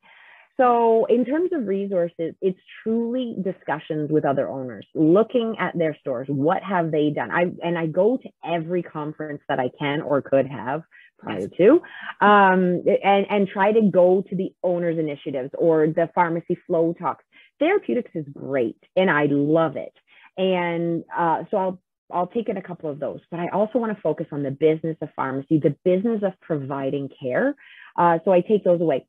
So, 0.60 1.06
in 1.06 1.24
terms 1.24 1.52
of 1.54 1.68
resources, 1.68 2.36
it's 2.42 2.60
truly 2.84 3.38
discussions 3.42 4.12
with 4.12 4.26
other 4.26 4.50
owners, 4.50 4.86
looking 4.94 5.56
at 5.58 5.78
their 5.78 5.96
stores. 6.02 6.28
What 6.28 6.62
have 6.64 6.92
they 6.92 7.12
done? 7.12 7.32
I 7.32 7.46
and 7.64 7.78
I 7.78 7.86
go 7.88 8.18
to 8.18 8.30
every 8.44 8.84
conference 8.84 9.42
that 9.48 9.58
I 9.58 9.70
can 9.80 10.02
or 10.02 10.22
could 10.22 10.48
have 10.48 10.84
prior 11.18 11.48
to, 11.48 11.82
um, 12.20 12.84
and 13.04 13.26
and 13.30 13.48
try 13.48 13.72
to 13.72 13.90
go 13.90 14.22
to 14.30 14.36
the 14.36 14.54
owners' 14.62 15.00
initiatives 15.00 15.52
or 15.58 15.88
the 15.88 16.10
pharmacy 16.14 16.58
flow 16.68 16.94
talks. 17.00 17.24
Therapeutics 17.60 18.12
is 18.14 18.26
great, 18.34 18.84
and 18.98 19.10
I 19.10 19.28
love 19.30 19.78
it. 19.78 19.94
And 20.38 21.06
uh, 21.18 21.44
so 21.52 21.58
I'll 21.58 21.80
I'll 22.12 22.28
take 22.28 22.50
in 22.50 22.58
a 22.58 22.62
couple 22.62 22.90
of 22.90 23.00
those, 23.00 23.22
but 23.32 23.40
I 23.40 23.48
also 23.48 23.80
want 23.80 23.96
to 23.96 24.02
focus 24.02 24.28
on 24.34 24.44
the 24.44 24.52
business 24.52 24.98
of 25.02 25.08
pharmacy, 25.16 25.58
the 25.58 25.78
business 25.86 26.22
of 26.22 26.34
providing 26.42 27.08
care. 27.18 27.56
Uh, 27.96 28.20
so 28.26 28.34
I 28.34 28.42
take 28.42 28.66
those 28.66 28.82
away 28.82 29.06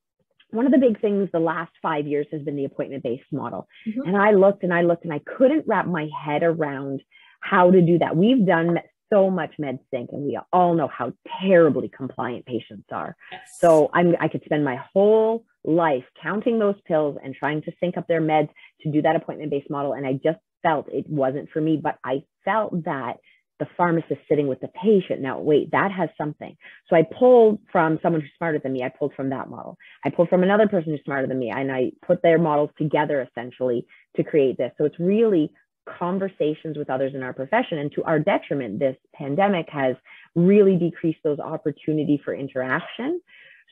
one 0.52 0.66
of 0.66 0.72
the 0.72 0.78
big 0.78 1.00
things 1.00 1.28
the 1.32 1.40
last 1.40 1.72
five 1.82 2.06
years 2.06 2.26
has 2.32 2.42
been 2.42 2.56
the 2.56 2.64
appointment 2.64 3.02
based 3.02 3.32
model. 3.32 3.68
Mm-hmm. 3.86 4.08
And 4.08 4.16
I 4.16 4.32
looked 4.32 4.62
and 4.62 4.72
I 4.72 4.82
looked 4.82 5.04
and 5.04 5.12
I 5.12 5.20
couldn't 5.20 5.64
wrap 5.66 5.86
my 5.86 6.08
head 6.24 6.42
around 6.42 7.02
how 7.40 7.70
to 7.70 7.80
do 7.80 7.98
that. 7.98 8.16
We've 8.16 8.44
done 8.46 8.78
so 9.12 9.30
much 9.30 9.54
med 9.58 9.78
sync 9.92 10.10
and 10.12 10.22
we 10.22 10.38
all 10.52 10.74
know 10.74 10.88
how 10.88 11.12
terribly 11.40 11.88
compliant 11.88 12.46
patients 12.46 12.86
are. 12.92 13.16
Yes. 13.32 13.40
So 13.58 13.90
I'm, 13.92 14.14
I 14.20 14.28
could 14.28 14.44
spend 14.44 14.64
my 14.64 14.80
whole 14.92 15.44
life 15.64 16.04
counting 16.22 16.58
those 16.58 16.76
pills 16.86 17.18
and 17.22 17.34
trying 17.34 17.62
to 17.62 17.72
sync 17.80 17.96
up 17.96 18.06
their 18.06 18.20
meds 18.20 18.50
to 18.82 18.90
do 18.90 19.02
that 19.02 19.16
appointment 19.16 19.50
based 19.50 19.70
model. 19.70 19.92
And 19.92 20.06
I 20.06 20.12
just 20.12 20.38
felt 20.62 20.88
it 20.88 21.08
wasn't 21.08 21.50
for 21.50 21.60
me, 21.60 21.80
but 21.82 21.98
I 22.04 22.22
felt 22.44 22.84
that 22.84 23.14
the 23.60 23.68
pharmacist 23.76 24.20
sitting 24.28 24.48
with 24.48 24.60
the 24.60 24.68
patient. 24.68 25.20
Now, 25.20 25.38
wait, 25.38 25.70
that 25.70 25.92
has 25.92 26.08
something. 26.18 26.56
So 26.88 26.96
I 26.96 27.02
pulled 27.02 27.60
from 27.70 28.00
someone 28.02 28.22
who's 28.22 28.30
smarter 28.36 28.58
than 28.58 28.72
me. 28.72 28.82
I 28.82 28.88
pulled 28.88 29.14
from 29.14 29.30
that 29.30 29.48
model. 29.48 29.78
I 30.04 30.10
pulled 30.10 30.28
from 30.28 30.42
another 30.42 30.66
person 30.66 30.90
who's 30.90 31.04
smarter 31.04 31.28
than 31.28 31.38
me, 31.38 31.50
and 31.50 31.70
I 31.70 31.92
put 32.04 32.22
their 32.22 32.38
models 32.38 32.70
together 32.76 33.20
essentially 33.20 33.86
to 34.16 34.24
create 34.24 34.58
this. 34.58 34.72
So 34.78 34.84
it's 34.84 34.98
really 34.98 35.52
conversations 35.98 36.76
with 36.76 36.90
others 36.90 37.12
in 37.14 37.22
our 37.22 37.32
profession. 37.32 37.78
And 37.78 37.92
to 37.92 38.02
our 38.04 38.18
detriment, 38.18 38.78
this 38.78 38.96
pandemic 39.14 39.68
has 39.70 39.96
really 40.34 40.76
decreased 40.76 41.20
those 41.22 41.38
opportunity 41.38 42.20
for 42.24 42.34
interaction. 42.34 43.20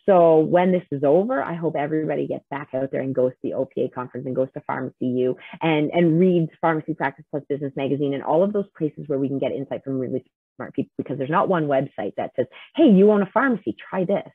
So 0.09 0.39
when 0.39 0.73
this 0.73 0.85
is 0.91 1.05
over, 1.05 1.43
I 1.43 1.55
hope 1.55 1.77
everybody 1.77 2.27
gets 2.27 2.45
back 2.51 2.69
out 2.73 2.91
there 2.91 3.03
and 3.03 3.15
goes 3.15 3.33
to 3.33 3.39
the 3.43 3.51
OPA 3.51 3.93
conference 3.93 4.27
and 4.27 4.35
goes 4.35 4.49
to 4.55 4.63
Pharmacy 4.67 5.07
U 5.07 5.37
and, 5.61 5.91
and 5.93 6.19
reads 6.19 6.51
Pharmacy 6.63 6.95
Practice 6.95 7.27
Plus 7.31 7.43
Business 7.49 7.75
Magazine 7.77 8.15
and 8.15 8.23
all 8.23 8.43
of 8.43 8.55
those 8.55 8.65
places 8.77 9.05
where 9.07 9.19
we 9.19 9.29
can 9.29 9.39
get 9.39 9.53
insight 9.53 9.85
from 9.85 9.99
really 9.99 10.25
smart 10.57 10.73
people 10.73 10.93
because 10.97 11.19
there's 11.19 11.29
not 11.29 11.51
one 11.51 11.67
website 11.67 12.15
that 12.17 12.33
says, 12.37 12.47
hey, 12.75 12.89
you 12.89 13.11
own 13.11 13.21
a 13.21 13.31
pharmacy, 13.35 13.77
try 13.91 14.05
this. 14.05 14.31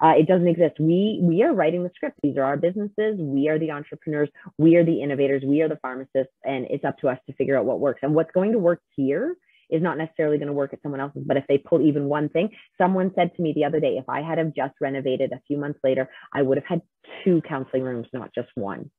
Uh, 0.00 0.14
it 0.16 0.26
doesn't 0.26 0.48
exist. 0.48 0.76
We 0.78 1.20
we 1.22 1.42
are 1.42 1.52
writing 1.52 1.82
the 1.82 1.90
script. 1.94 2.18
These 2.22 2.36
are 2.36 2.44
our 2.44 2.56
businesses. 2.56 3.18
We 3.18 3.48
are 3.48 3.58
the 3.58 3.72
entrepreneurs. 3.72 4.28
We 4.56 4.76
are 4.76 4.84
the 4.84 5.02
innovators. 5.02 5.42
We 5.44 5.60
are 5.60 5.68
the 5.68 5.78
pharmacists, 5.82 6.32
and 6.44 6.66
it's 6.70 6.84
up 6.84 6.98
to 6.98 7.08
us 7.08 7.18
to 7.26 7.32
figure 7.34 7.58
out 7.58 7.64
what 7.64 7.80
works. 7.80 8.00
And 8.02 8.14
what's 8.14 8.30
going 8.30 8.52
to 8.52 8.58
work 8.58 8.80
here 8.94 9.36
is 9.70 9.82
not 9.82 9.98
necessarily 9.98 10.38
going 10.38 10.48
to 10.48 10.52
work 10.52 10.72
at 10.72 10.82
someone 10.82 11.00
else's. 11.00 11.22
But 11.26 11.36
if 11.36 11.44
they 11.48 11.58
pull 11.58 11.82
even 11.82 12.04
one 12.04 12.28
thing, 12.28 12.50
someone 12.76 13.12
said 13.14 13.34
to 13.36 13.42
me 13.42 13.52
the 13.54 13.64
other 13.64 13.80
day, 13.80 13.96
if 13.98 14.08
I 14.08 14.22
had 14.22 14.38
have 14.38 14.54
just 14.54 14.74
renovated 14.80 15.32
a 15.32 15.40
few 15.46 15.56
months 15.56 15.80
later, 15.82 16.08
I 16.32 16.42
would 16.42 16.58
have 16.58 16.66
had 16.66 16.82
two 17.24 17.42
counseling 17.48 17.82
rooms, 17.82 18.06
not 18.12 18.34
just 18.34 18.48
one. 18.54 18.90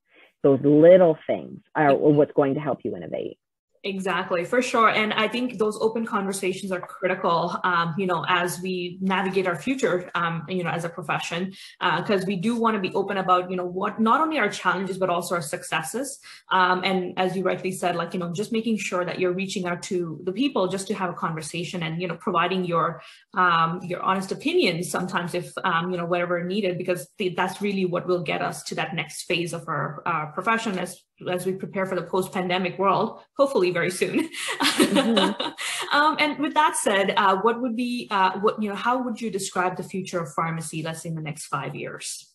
Those 0.43 0.59
little 0.63 1.17
things 1.27 1.59
are 1.75 1.95
what's 1.95 2.31
going 2.33 2.53
to 2.53 2.59
help 2.59 2.79
you 2.83 2.95
innovate. 2.95 3.37
Exactly, 3.85 4.43
for 4.43 4.61
sure. 4.61 4.89
And 4.89 5.13
I 5.13 5.29
think 5.29 5.57
those 5.57 5.77
open 5.79 6.05
conversations 6.05 6.69
are 6.73 6.81
critical, 6.81 7.55
um, 7.63 7.95
you 7.97 8.07
know, 8.07 8.25
as 8.27 8.59
we 8.59 8.97
navigate 8.99 9.47
our 9.47 9.55
future, 9.55 10.11
um, 10.15 10.43
you 10.49 10.65
know, 10.65 10.69
as 10.69 10.83
a 10.83 10.89
profession, 10.89 11.53
uh, 11.79 12.01
because 12.01 12.23
uh, 12.23 12.25
we 12.27 12.35
do 12.35 12.57
want 12.57 12.75
to 12.75 12.81
be 12.81 12.93
open 12.93 13.15
about, 13.15 13.49
you 13.49 13.55
know, 13.55 13.65
what 13.65 13.97
not 14.01 14.19
only 14.19 14.37
our 14.37 14.49
challenges, 14.49 14.97
but 14.97 15.09
also 15.09 15.35
our 15.35 15.41
successes. 15.41 16.19
Um, 16.51 16.83
and 16.83 17.17
as 17.17 17.37
you 17.37 17.43
rightly 17.43 17.71
said, 17.71 17.95
like, 17.95 18.13
you 18.13 18.19
know, 18.19 18.33
just 18.33 18.51
making 18.51 18.79
sure 18.79 19.05
that 19.05 19.17
you're 19.17 19.31
reaching 19.31 19.65
out 19.65 19.81
to 19.83 20.19
the 20.25 20.33
people 20.33 20.67
just 20.67 20.87
to 20.87 20.93
have 20.93 21.09
a 21.09 21.13
conversation 21.13 21.81
and, 21.81 22.01
you 22.01 22.07
know, 22.09 22.17
providing 22.17 22.65
your, 22.65 23.01
um, 23.33 23.79
your 23.83 24.01
honest 24.01 24.33
opinions 24.33 24.91
sometimes 24.91 25.33
if, 25.33 25.53
um, 25.63 25.89
you 25.89 25.95
know, 25.95 26.05
whatever 26.05 26.43
needed, 26.43 26.77
because 26.77 27.07
that's 27.37 27.61
really 27.61 27.85
what 27.85 28.07
will 28.07 28.23
get 28.23 28.41
us 28.41 28.61
to 28.63 28.75
that 28.75 28.93
next 28.93 29.23
phase 29.23 29.53
of 29.53 29.65
our 29.69 30.03
uh, 30.05 30.25
profession 30.33 30.77
as 30.77 31.01
as 31.27 31.45
we 31.45 31.53
prepare 31.53 31.85
for 31.85 31.95
the 31.95 32.03
post-pandemic 32.03 32.77
world, 32.77 33.21
hopefully 33.37 33.71
very 33.71 33.91
soon. 33.91 34.29
Mm-hmm. 34.59 35.95
um, 35.97 36.17
and 36.19 36.39
with 36.39 36.53
that 36.53 36.75
said, 36.75 37.13
uh, 37.17 37.37
what 37.37 37.61
would 37.61 37.75
be 37.75 38.07
uh, 38.11 38.39
what 38.39 38.61
you 38.61 38.69
know? 38.69 38.75
How 38.75 39.01
would 39.03 39.19
you 39.19 39.29
describe 39.29 39.77
the 39.77 39.83
future 39.83 40.21
of 40.21 40.33
pharmacy, 40.33 40.83
let's 40.83 41.01
say 41.01 41.09
in 41.09 41.15
the 41.15 41.21
next 41.21 41.47
five 41.47 41.75
years? 41.75 42.25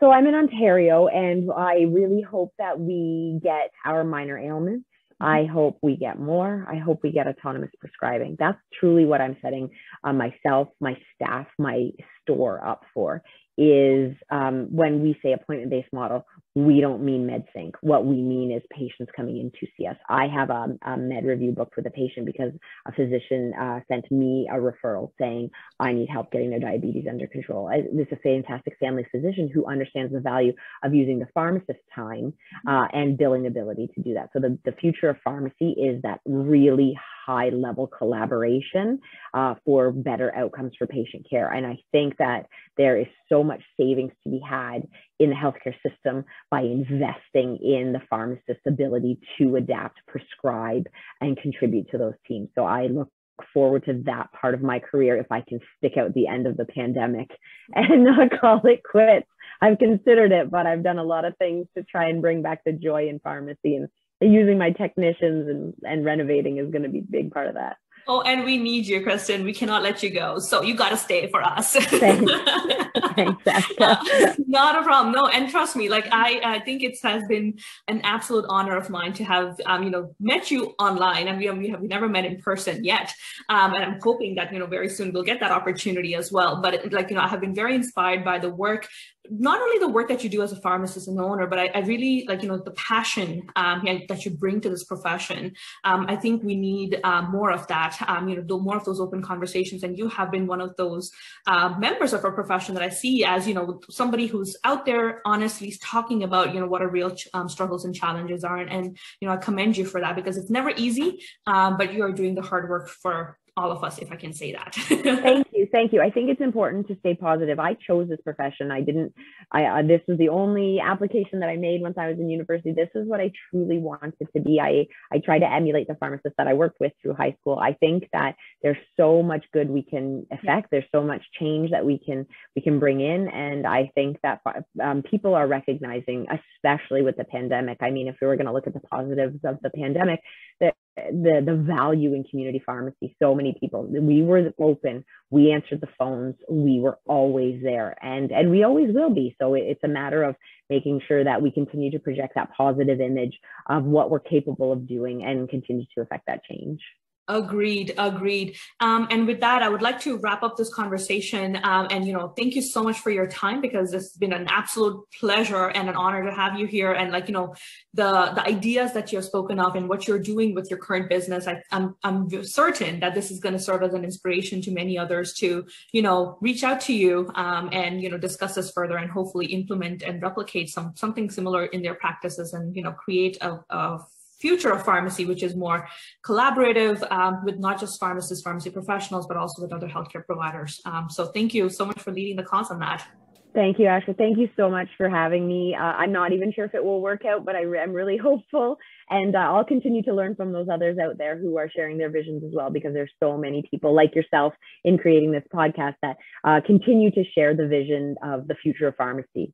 So 0.00 0.12
I'm 0.12 0.26
in 0.26 0.34
Ontario, 0.34 1.08
and 1.08 1.50
I 1.50 1.86
really 1.88 2.22
hope 2.22 2.52
that 2.58 2.78
we 2.78 3.40
get 3.42 3.70
our 3.84 4.04
minor 4.04 4.38
ailments. 4.38 4.86
Mm-hmm. 5.20 5.24
I 5.24 5.46
hope 5.46 5.78
we 5.82 5.96
get 5.96 6.18
more. 6.18 6.66
I 6.70 6.76
hope 6.76 7.00
we 7.02 7.10
get 7.10 7.26
autonomous 7.26 7.70
prescribing. 7.80 8.36
That's 8.38 8.58
truly 8.78 9.04
what 9.04 9.20
I'm 9.20 9.36
setting 9.42 9.70
uh, 10.04 10.12
myself, 10.12 10.68
my 10.80 10.96
staff, 11.14 11.46
my 11.58 11.90
store 12.22 12.64
up 12.64 12.84
for 12.94 13.22
is 13.58 14.14
um, 14.30 14.68
when 14.70 15.02
we 15.02 15.18
say 15.20 15.32
appointment 15.32 15.70
based 15.70 15.92
model, 15.92 16.24
we 16.64 16.80
don't 16.80 17.04
mean 17.04 17.24
MedSync. 17.24 17.72
What 17.82 18.04
we 18.04 18.16
mean 18.16 18.50
is 18.50 18.62
patients 18.70 19.12
coming 19.14 19.38
in 19.38 19.52
to 19.60 19.66
see 19.76 19.86
us. 19.86 19.96
I 20.08 20.26
have 20.26 20.50
a, 20.50 20.76
a 20.82 20.96
med 20.96 21.24
review 21.24 21.52
book 21.52 21.70
for 21.72 21.82
the 21.82 21.90
patient 21.90 22.26
because 22.26 22.52
a 22.84 22.92
physician 22.92 23.52
uh, 23.54 23.80
sent 23.86 24.10
me 24.10 24.48
a 24.50 24.56
referral 24.56 25.12
saying, 25.20 25.50
I 25.78 25.92
need 25.92 26.08
help 26.08 26.32
getting 26.32 26.50
their 26.50 26.58
diabetes 26.58 27.06
under 27.08 27.28
control. 27.28 27.68
I, 27.68 27.82
this 27.92 28.08
is 28.10 28.12
a 28.12 28.16
fantastic 28.16 28.76
family 28.80 29.06
physician 29.12 29.48
who 29.52 29.66
understands 29.66 30.12
the 30.12 30.20
value 30.20 30.52
of 30.82 30.94
using 30.94 31.20
the 31.20 31.28
pharmacist's 31.32 31.82
time 31.94 32.32
uh, 32.66 32.86
and 32.92 33.16
billing 33.16 33.46
ability 33.46 33.90
to 33.94 34.02
do 34.02 34.14
that. 34.14 34.30
So 34.32 34.40
the, 34.40 34.58
the 34.64 34.72
future 34.72 35.10
of 35.10 35.16
pharmacy 35.22 35.70
is 35.78 36.02
that 36.02 36.20
really 36.24 36.98
high 37.28 37.50
level 37.50 37.86
collaboration 37.86 38.98
uh, 39.34 39.54
for 39.64 39.92
better 39.92 40.34
outcomes 40.34 40.72
for 40.78 40.86
patient 40.86 41.26
care. 41.28 41.52
And 41.52 41.66
I 41.66 41.76
think 41.92 42.16
that 42.16 42.46
there 42.78 42.96
is 42.96 43.06
so 43.28 43.44
much 43.44 43.60
savings 43.78 44.12
to 44.24 44.30
be 44.30 44.40
had 44.40 44.88
in 45.20 45.28
the 45.28 45.36
healthcare 45.36 45.74
system 45.86 46.24
by 46.50 46.62
investing 46.62 47.58
in 47.62 47.92
the 47.92 48.00
pharmacist's 48.08 48.66
ability 48.66 49.18
to 49.36 49.56
adapt, 49.56 49.98
prescribe, 50.06 50.86
and 51.20 51.36
contribute 51.36 51.90
to 51.90 51.98
those 51.98 52.14
teams. 52.26 52.48
So 52.54 52.64
I 52.64 52.86
look 52.86 53.10
forward 53.52 53.84
to 53.84 54.02
that 54.06 54.28
part 54.32 54.54
of 54.54 54.62
my 54.62 54.78
career 54.78 55.16
if 55.16 55.30
I 55.30 55.42
can 55.46 55.60
stick 55.76 55.98
out 55.98 56.14
the 56.14 56.26
end 56.26 56.46
of 56.46 56.56
the 56.56 56.64
pandemic 56.64 57.28
and 57.74 58.04
not 58.04 58.40
call 58.40 58.60
it 58.64 58.82
quits. 58.82 59.26
I've 59.60 59.78
considered 59.78 60.32
it, 60.32 60.50
but 60.50 60.66
I've 60.66 60.84
done 60.84 60.98
a 60.98 61.04
lot 61.04 61.24
of 61.24 61.36
things 61.36 61.66
to 61.76 61.82
try 61.82 62.08
and 62.08 62.22
bring 62.22 62.42
back 62.42 62.62
the 62.64 62.72
joy 62.72 63.08
in 63.08 63.18
pharmacy 63.18 63.74
and 63.76 63.88
using 64.20 64.58
my 64.58 64.70
technicians 64.70 65.48
and, 65.48 65.74
and 65.84 66.04
renovating 66.04 66.58
is 66.58 66.70
going 66.70 66.82
to 66.82 66.88
be 66.88 66.98
a 67.00 67.02
big 67.02 67.32
part 67.32 67.46
of 67.46 67.54
that. 67.54 67.76
Oh, 68.06 68.22
and 68.22 68.44
we 68.44 68.56
need 68.56 68.86
you, 68.86 69.02
Kristen. 69.02 69.44
We 69.44 69.52
cannot 69.52 69.82
let 69.82 70.02
you 70.02 70.08
go. 70.08 70.38
So 70.38 70.62
you 70.62 70.74
got 70.74 70.88
to 70.90 70.96
stay 70.96 71.28
for 71.30 71.42
us. 71.42 71.74
Thanks. 71.74 72.32
Thanks 73.44 73.72
uh, 73.78 74.34
not 74.46 74.78
a 74.78 74.82
problem. 74.82 75.14
No, 75.14 75.26
and 75.28 75.50
trust 75.50 75.76
me, 75.76 75.88
like 75.88 76.08
I, 76.10 76.40
I 76.44 76.60
think 76.60 76.82
it 76.82 76.98
has 77.02 77.26
been 77.28 77.58
an 77.88 78.00
absolute 78.02 78.44
honor 78.48 78.76
of 78.76 78.90
mine 78.90 79.12
to 79.14 79.24
have, 79.24 79.60
um, 79.66 79.82
you 79.82 79.90
know, 79.90 80.14
met 80.20 80.50
you 80.50 80.74
online, 80.78 81.28
and 81.28 81.38
we 81.38 81.46
have, 81.46 81.58
we 81.58 81.68
have 81.68 81.82
never 81.82 82.08
met 82.08 82.24
in 82.24 82.40
person 82.40 82.84
yet. 82.84 83.12
Um, 83.48 83.74
and 83.74 83.84
I'm 83.84 84.00
hoping 84.02 84.34
that 84.36 84.52
you 84.52 84.58
know 84.58 84.66
very 84.66 84.88
soon 84.88 85.12
we'll 85.12 85.22
get 85.22 85.40
that 85.40 85.50
opportunity 85.50 86.14
as 86.14 86.32
well. 86.32 86.60
But 86.62 86.74
it, 86.74 86.92
like 86.92 87.10
you 87.10 87.16
know, 87.16 87.22
I 87.22 87.28
have 87.28 87.40
been 87.40 87.54
very 87.54 87.74
inspired 87.74 88.24
by 88.24 88.38
the 88.38 88.50
work 88.50 88.88
not 89.30 89.60
only 89.60 89.78
the 89.78 89.88
work 89.88 90.08
that 90.08 90.24
you 90.24 90.30
do 90.30 90.42
as 90.42 90.52
a 90.52 90.56
pharmacist 90.56 91.08
and 91.08 91.20
owner, 91.20 91.46
but 91.46 91.58
I, 91.58 91.66
I 91.74 91.80
really 91.80 92.24
like, 92.28 92.42
you 92.42 92.48
know, 92.48 92.58
the 92.58 92.70
passion 92.72 93.42
um, 93.56 93.86
that 94.08 94.24
you 94.24 94.30
bring 94.30 94.60
to 94.62 94.70
this 94.70 94.84
profession. 94.84 95.54
Um, 95.84 96.06
I 96.08 96.16
think 96.16 96.42
we 96.42 96.56
need 96.56 97.00
uh, 97.04 97.22
more 97.22 97.50
of 97.50 97.66
that, 97.68 97.96
um, 98.08 98.28
you 98.28 98.42
know, 98.42 98.58
more 98.58 98.76
of 98.76 98.84
those 98.84 99.00
open 99.00 99.22
conversations. 99.22 99.82
And 99.82 99.98
you 99.98 100.08
have 100.08 100.30
been 100.30 100.46
one 100.46 100.60
of 100.60 100.74
those 100.76 101.10
uh, 101.46 101.74
members 101.78 102.12
of 102.12 102.24
our 102.24 102.32
profession 102.32 102.74
that 102.78 102.84
I 102.84 102.90
see 102.90 103.24
as, 103.24 103.46
you 103.48 103.54
know, 103.54 103.80
somebody 103.90 104.26
who's 104.26 104.56
out 104.64 104.86
there 104.86 105.20
honestly 105.24 105.74
talking 105.82 106.22
about, 106.22 106.54
you 106.54 106.60
know, 106.60 106.66
what 106.66 106.80
our 106.80 106.88
real 106.88 107.14
um, 107.34 107.48
struggles 107.48 107.84
and 107.84 107.94
challenges 107.94 108.44
are. 108.44 108.58
And, 108.58 108.70
and, 108.70 108.98
you 109.20 109.26
know, 109.26 109.34
I 109.34 109.36
commend 109.36 109.76
you 109.76 109.84
for 109.84 110.00
that 110.00 110.14
because 110.14 110.36
it's 110.36 110.50
never 110.50 110.70
easy, 110.70 111.24
um, 111.46 111.76
but 111.76 111.92
you 111.92 112.02
are 112.04 112.12
doing 112.12 112.34
the 112.34 112.42
hard 112.42 112.68
work 112.70 112.88
for 112.88 113.36
all 113.56 113.72
of 113.72 113.82
us, 113.82 113.98
if 113.98 114.12
I 114.12 114.16
can 114.16 114.32
say 114.32 114.52
that. 114.52 114.74
Thank 114.76 115.47
you. 115.58 115.68
Thank 115.70 115.92
you. 115.92 116.00
I 116.00 116.10
think 116.10 116.30
it's 116.30 116.40
important 116.40 116.88
to 116.88 116.96
stay 117.00 117.14
positive. 117.14 117.58
I 117.58 117.74
chose 117.74 118.08
this 118.08 118.20
profession. 118.24 118.70
I 118.70 118.80
didn't, 118.80 119.12
I, 119.52 119.64
uh, 119.64 119.82
this 119.82 120.00
was 120.08 120.16
the 120.18 120.28
only 120.28 120.80
application 120.80 121.40
that 121.40 121.48
I 121.48 121.56
made 121.56 121.82
once 121.82 121.96
I 121.98 122.08
was 122.08 122.18
in 122.18 122.30
university. 122.30 122.72
This 122.72 122.88
is 122.94 123.06
what 123.06 123.20
I 123.20 123.30
truly 123.50 123.78
wanted 123.78 124.28
to 124.34 124.40
be. 124.40 124.60
I, 124.60 124.86
I 125.12 125.18
try 125.18 125.38
to 125.38 125.52
emulate 125.52 125.88
the 125.88 125.96
pharmacist 125.96 126.34
that 126.38 126.46
I 126.46 126.54
worked 126.54 126.80
with 126.80 126.92
through 127.02 127.14
high 127.14 127.36
school. 127.40 127.58
I 127.58 127.74
think 127.74 128.08
that 128.12 128.36
there's 128.62 128.78
so 128.96 129.22
much 129.22 129.44
good 129.52 129.68
we 129.68 129.82
can 129.82 130.26
affect. 130.32 130.70
There's 130.70 130.84
so 130.94 131.02
much 131.02 131.22
change 131.38 131.70
that 131.72 131.84
we 131.84 131.98
can, 131.98 132.26
we 132.56 132.62
can 132.62 132.78
bring 132.78 133.00
in. 133.00 133.28
And 133.28 133.66
I 133.66 133.90
think 133.94 134.18
that 134.22 134.40
um, 134.82 135.02
people 135.02 135.34
are 135.34 135.46
recognizing, 135.46 136.26
especially 136.30 137.02
with 137.02 137.16
the 137.16 137.24
pandemic. 137.24 137.78
I 137.82 137.90
mean, 137.90 138.08
if 138.08 138.16
we 138.20 138.26
were 138.26 138.36
going 138.36 138.46
to 138.46 138.52
look 138.52 138.66
at 138.66 138.74
the 138.74 138.80
positives 138.80 139.40
of 139.44 139.58
the 139.62 139.70
pandemic, 139.70 140.20
that 140.60 140.74
the 141.10 141.42
the 141.44 141.54
value 141.54 142.14
in 142.14 142.24
community 142.24 142.62
pharmacy. 142.64 143.16
So 143.20 143.34
many 143.34 143.56
people 143.58 143.84
we 143.86 144.22
were 144.22 144.52
open 144.58 145.04
we 145.30 145.52
answered 145.52 145.80
the 145.80 145.88
phones 145.98 146.34
we 146.48 146.80
were 146.80 146.98
always 147.06 147.62
there 147.62 147.96
and 148.02 148.32
and 148.32 148.50
we 148.50 148.64
always 148.64 148.94
will 148.94 149.10
be. 149.10 149.36
So 149.40 149.54
it's 149.54 149.82
a 149.84 149.88
matter 149.88 150.22
of 150.22 150.36
making 150.70 151.00
sure 151.06 151.24
that 151.24 151.42
we 151.42 151.50
continue 151.50 151.90
to 151.92 151.98
project 151.98 152.34
that 152.34 152.50
positive 152.56 153.00
image 153.00 153.38
of 153.68 153.84
what 153.84 154.10
we're 154.10 154.20
capable 154.20 154.72
of 154.72 154.86
doing 154.86 155.24
and 155.24 155.48
continue 155.48 155.86
to 155.94 156.02
affect 156.02 156.26
that 156.26 156.44
change 156.44 156.80
Agreed, 157.28 157.94
agreed. 157.98 158.56
Um, 158.80 159.06
and 159.10 159.26
with 159.26 159.40
that, 159.40 159.62
I 159.62 159.68
would 159.68 159.82
like 159.82 160.00
to 160.00 160.16
wrap 160.16 160.42
up 160.42 160.56
this 160.56 160.72
conversation. 160.72 161.58
Um, 161.62 161.86
and 161.90 162.06
you 162.06 162.14
know, 162.14 162.32
thank 162.36 162.54
you 162.54 162.62
so 162.62 162.82
much 162.82 163.00
for 163.00 163.10
your 163.10 163.26
time 163.26 163.60
because 163.60 163.92
it's 163.92 164.16
been 164.16 164.32
an 164.32 164.46
absolute 164.48 165.04
pleasure 165.20 165.68
and 165.68 165.90
an 165.90 165.94
honor 165.94 166.24
to 166.24 166.32
have 166.32 166.58
you 166.58 166.66
here. 166.66 166.92
And 166.92 167.12
like 167.12 167.28
you 167.28 167.34
know, 167.34 167.54
the 167.92 168.32
the 168.34 168.46
ideas 168.46 168.94
that 168.94 169.12
you 169.12 169.18
have 169.18 169.26
spoken 169.26 169.60
of 169.60 169.76
and 169.76 169.90
what 169.90 170.08
you're 170.08 170.18
doing 170.18 170.54
with 170.54 170.70
your 170.70 170.78
current 170.78 171.10
business, 171.10 171.46
I, 171.46 171.60
I'm 171.70 171.96
I'm 172.02 172.28
certain 172.44 173.00
that 173.00 173.14
this 173.14 173.30
is 173.30 173.40
going 173.40 173.52
to 173.52 173.58
serve 173.58 173.82
as 173.82 173.92
an 173.92 174.04
inspiration 174.04 174.62
to 174.62 174.70
many 174.70 174.96
others 174.96 175.34
to 175.34 175.66
you 175.92 176.00
know 176.00 176.38
reach 176.40 176.64
out 176.64 176.80
to 176.82 176.94
you 176.94 177.30
um, 177.34 177.68
and 177.72 178.02
you 178.02 178.08
know 178.08 178.16
discuss 178.16 178.54
this 178.54 178.70
further 178.70 178.96
and 178.96 179.10
hopefully 179.10 179.46
implement 179.46 180.02
and 180.02 180.22
replicate 180.22 180.70
some 180.70 180.94
something 180.96 181.28
similar 181.28 181.66
in 181.66 181.82
their 181.82 181.94
practices 181.94 182.54
and 182.54 182.74
you 182.74 182.82
know 182.82 182.92
create 182.92 183.36
a, 183.42 183.58
a 183.68 183.98
future 184.38 184.70
of 184.70 184.84
pharmacy, 184.84 185.24
which 185.24 185.42
is 185.42 185.56
more 185.56 185.88
collaborative 186.24 187.10
um, 187.10 187.44
with 187.44 187.58
not 187.58 187.80
just 187.80 187.98
pharmacists, 187.98 188.42
pharmacy 188.42 188.70
professionals, 188.70 189.26
but 189.26 189.36
also 189.36 189.62
with 189.62 189.72
other 189.72 189.88
healthcare 189.88 190.24
providers. 190.24 190.80
Um, 190.84 191.08
so 191.10 191.26
thank 191.26 191.54
you 191.54 191.68
so 191.68 191.84
much 191.84 192.00
for 192.00 192.12
leading 192.12 192.36
the 192.36 192.44
cause 192.44 192.70
on 192.70 192.78
that. 192.80 193.06
Thank 193.54 193.78
you, 193.78 193.86
Asha. 193.86 194.16
Thank 194.16 194.38
you 194.38 194.48
so 194.56 194.70
much 194.70 194.88
for 194.96 195.08
having 195.08 195.48
me. 195.48 195.74
Uh, 195.74 195.82
I'm 195.82 196.12
not 196.12 196.32
even 196.32 196.52
sure 196.52 196.66
if 196.66 196.74
it 196.74 196.84
will 196.84 197.00
work 197.00 197.24
out, 197.24 197.44
but 197.44 197.56
I 197.56 197.62
am 197.62 197.92
really 197.92 198.16
hopeful. 198.22 198.76
And 199.10 199.34
uh, 199.34 199.38
I'll 199.38 199.64
continue 199.64 200.02
to 200.02 200.14
learn 200.14 200.36
from 200.36 200.52
those 200.52 200.68
others 200.70 200.98
out 200.98 201.16
there 201.16 201.38
who 201.38 201.56
are 201.56 201.70
sharing 201.74 201.96
their 201.96 202.10
visions 202.10 202.44
as 202.44 202.50
well, 202.52 202.70
because 202.70 202.92
there's 202.92 203.10
so 203.20 203.38
many 203.38 203.64
people 203.68 203.94
like 203.94 204.14
yourself 204.14 204.52
in 204.84 204.98
creating 204.98 205.32
this 205.32 205.44
podcast 205.52 205.94
that 206.02 206.18
uh, 206.44 206.60
continue 206.64 207.10
to 207.10 207.24
share 207.34 207.54
the 207.54 207.66
vision 207.66 208.16
of 208.22 208.46
the 208.48 208.54
future 208.54 208.88
of 208.88 208.96
pharmacy. 208.96 209.52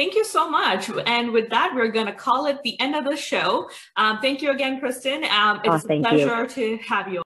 Thank 0.00 0.14
you 0.14 0.24
so 0.24 0.48
much. 0.48 0.90
And 1.04 1.30
with 1.30 1.50
that, 1.50 1.74
we're 1.74 1.88
going 1.88 2.06
to 2.06 2.14
call 2.14 2.46
it 2.46 2.62
the 2.62 2.80
end 2.80 2.96
of 2.96 3.04
the 3.04 3.16
show. 3.16 3.68
Um, 3.98 4.18
thank 4.22 4.40
you 4.40 4.50
again, 4.50 4.80
Kristen. 4.80 5.24
Um, 5.24 5.60
it's 5.62 5.84
oh, 5.84 5.94
a 5.94 6.00
pleasure 6.00 6.40
you. 6.40 6.48
to 6.48 6.76
have 6.78 7.12
you. 7.12 7.22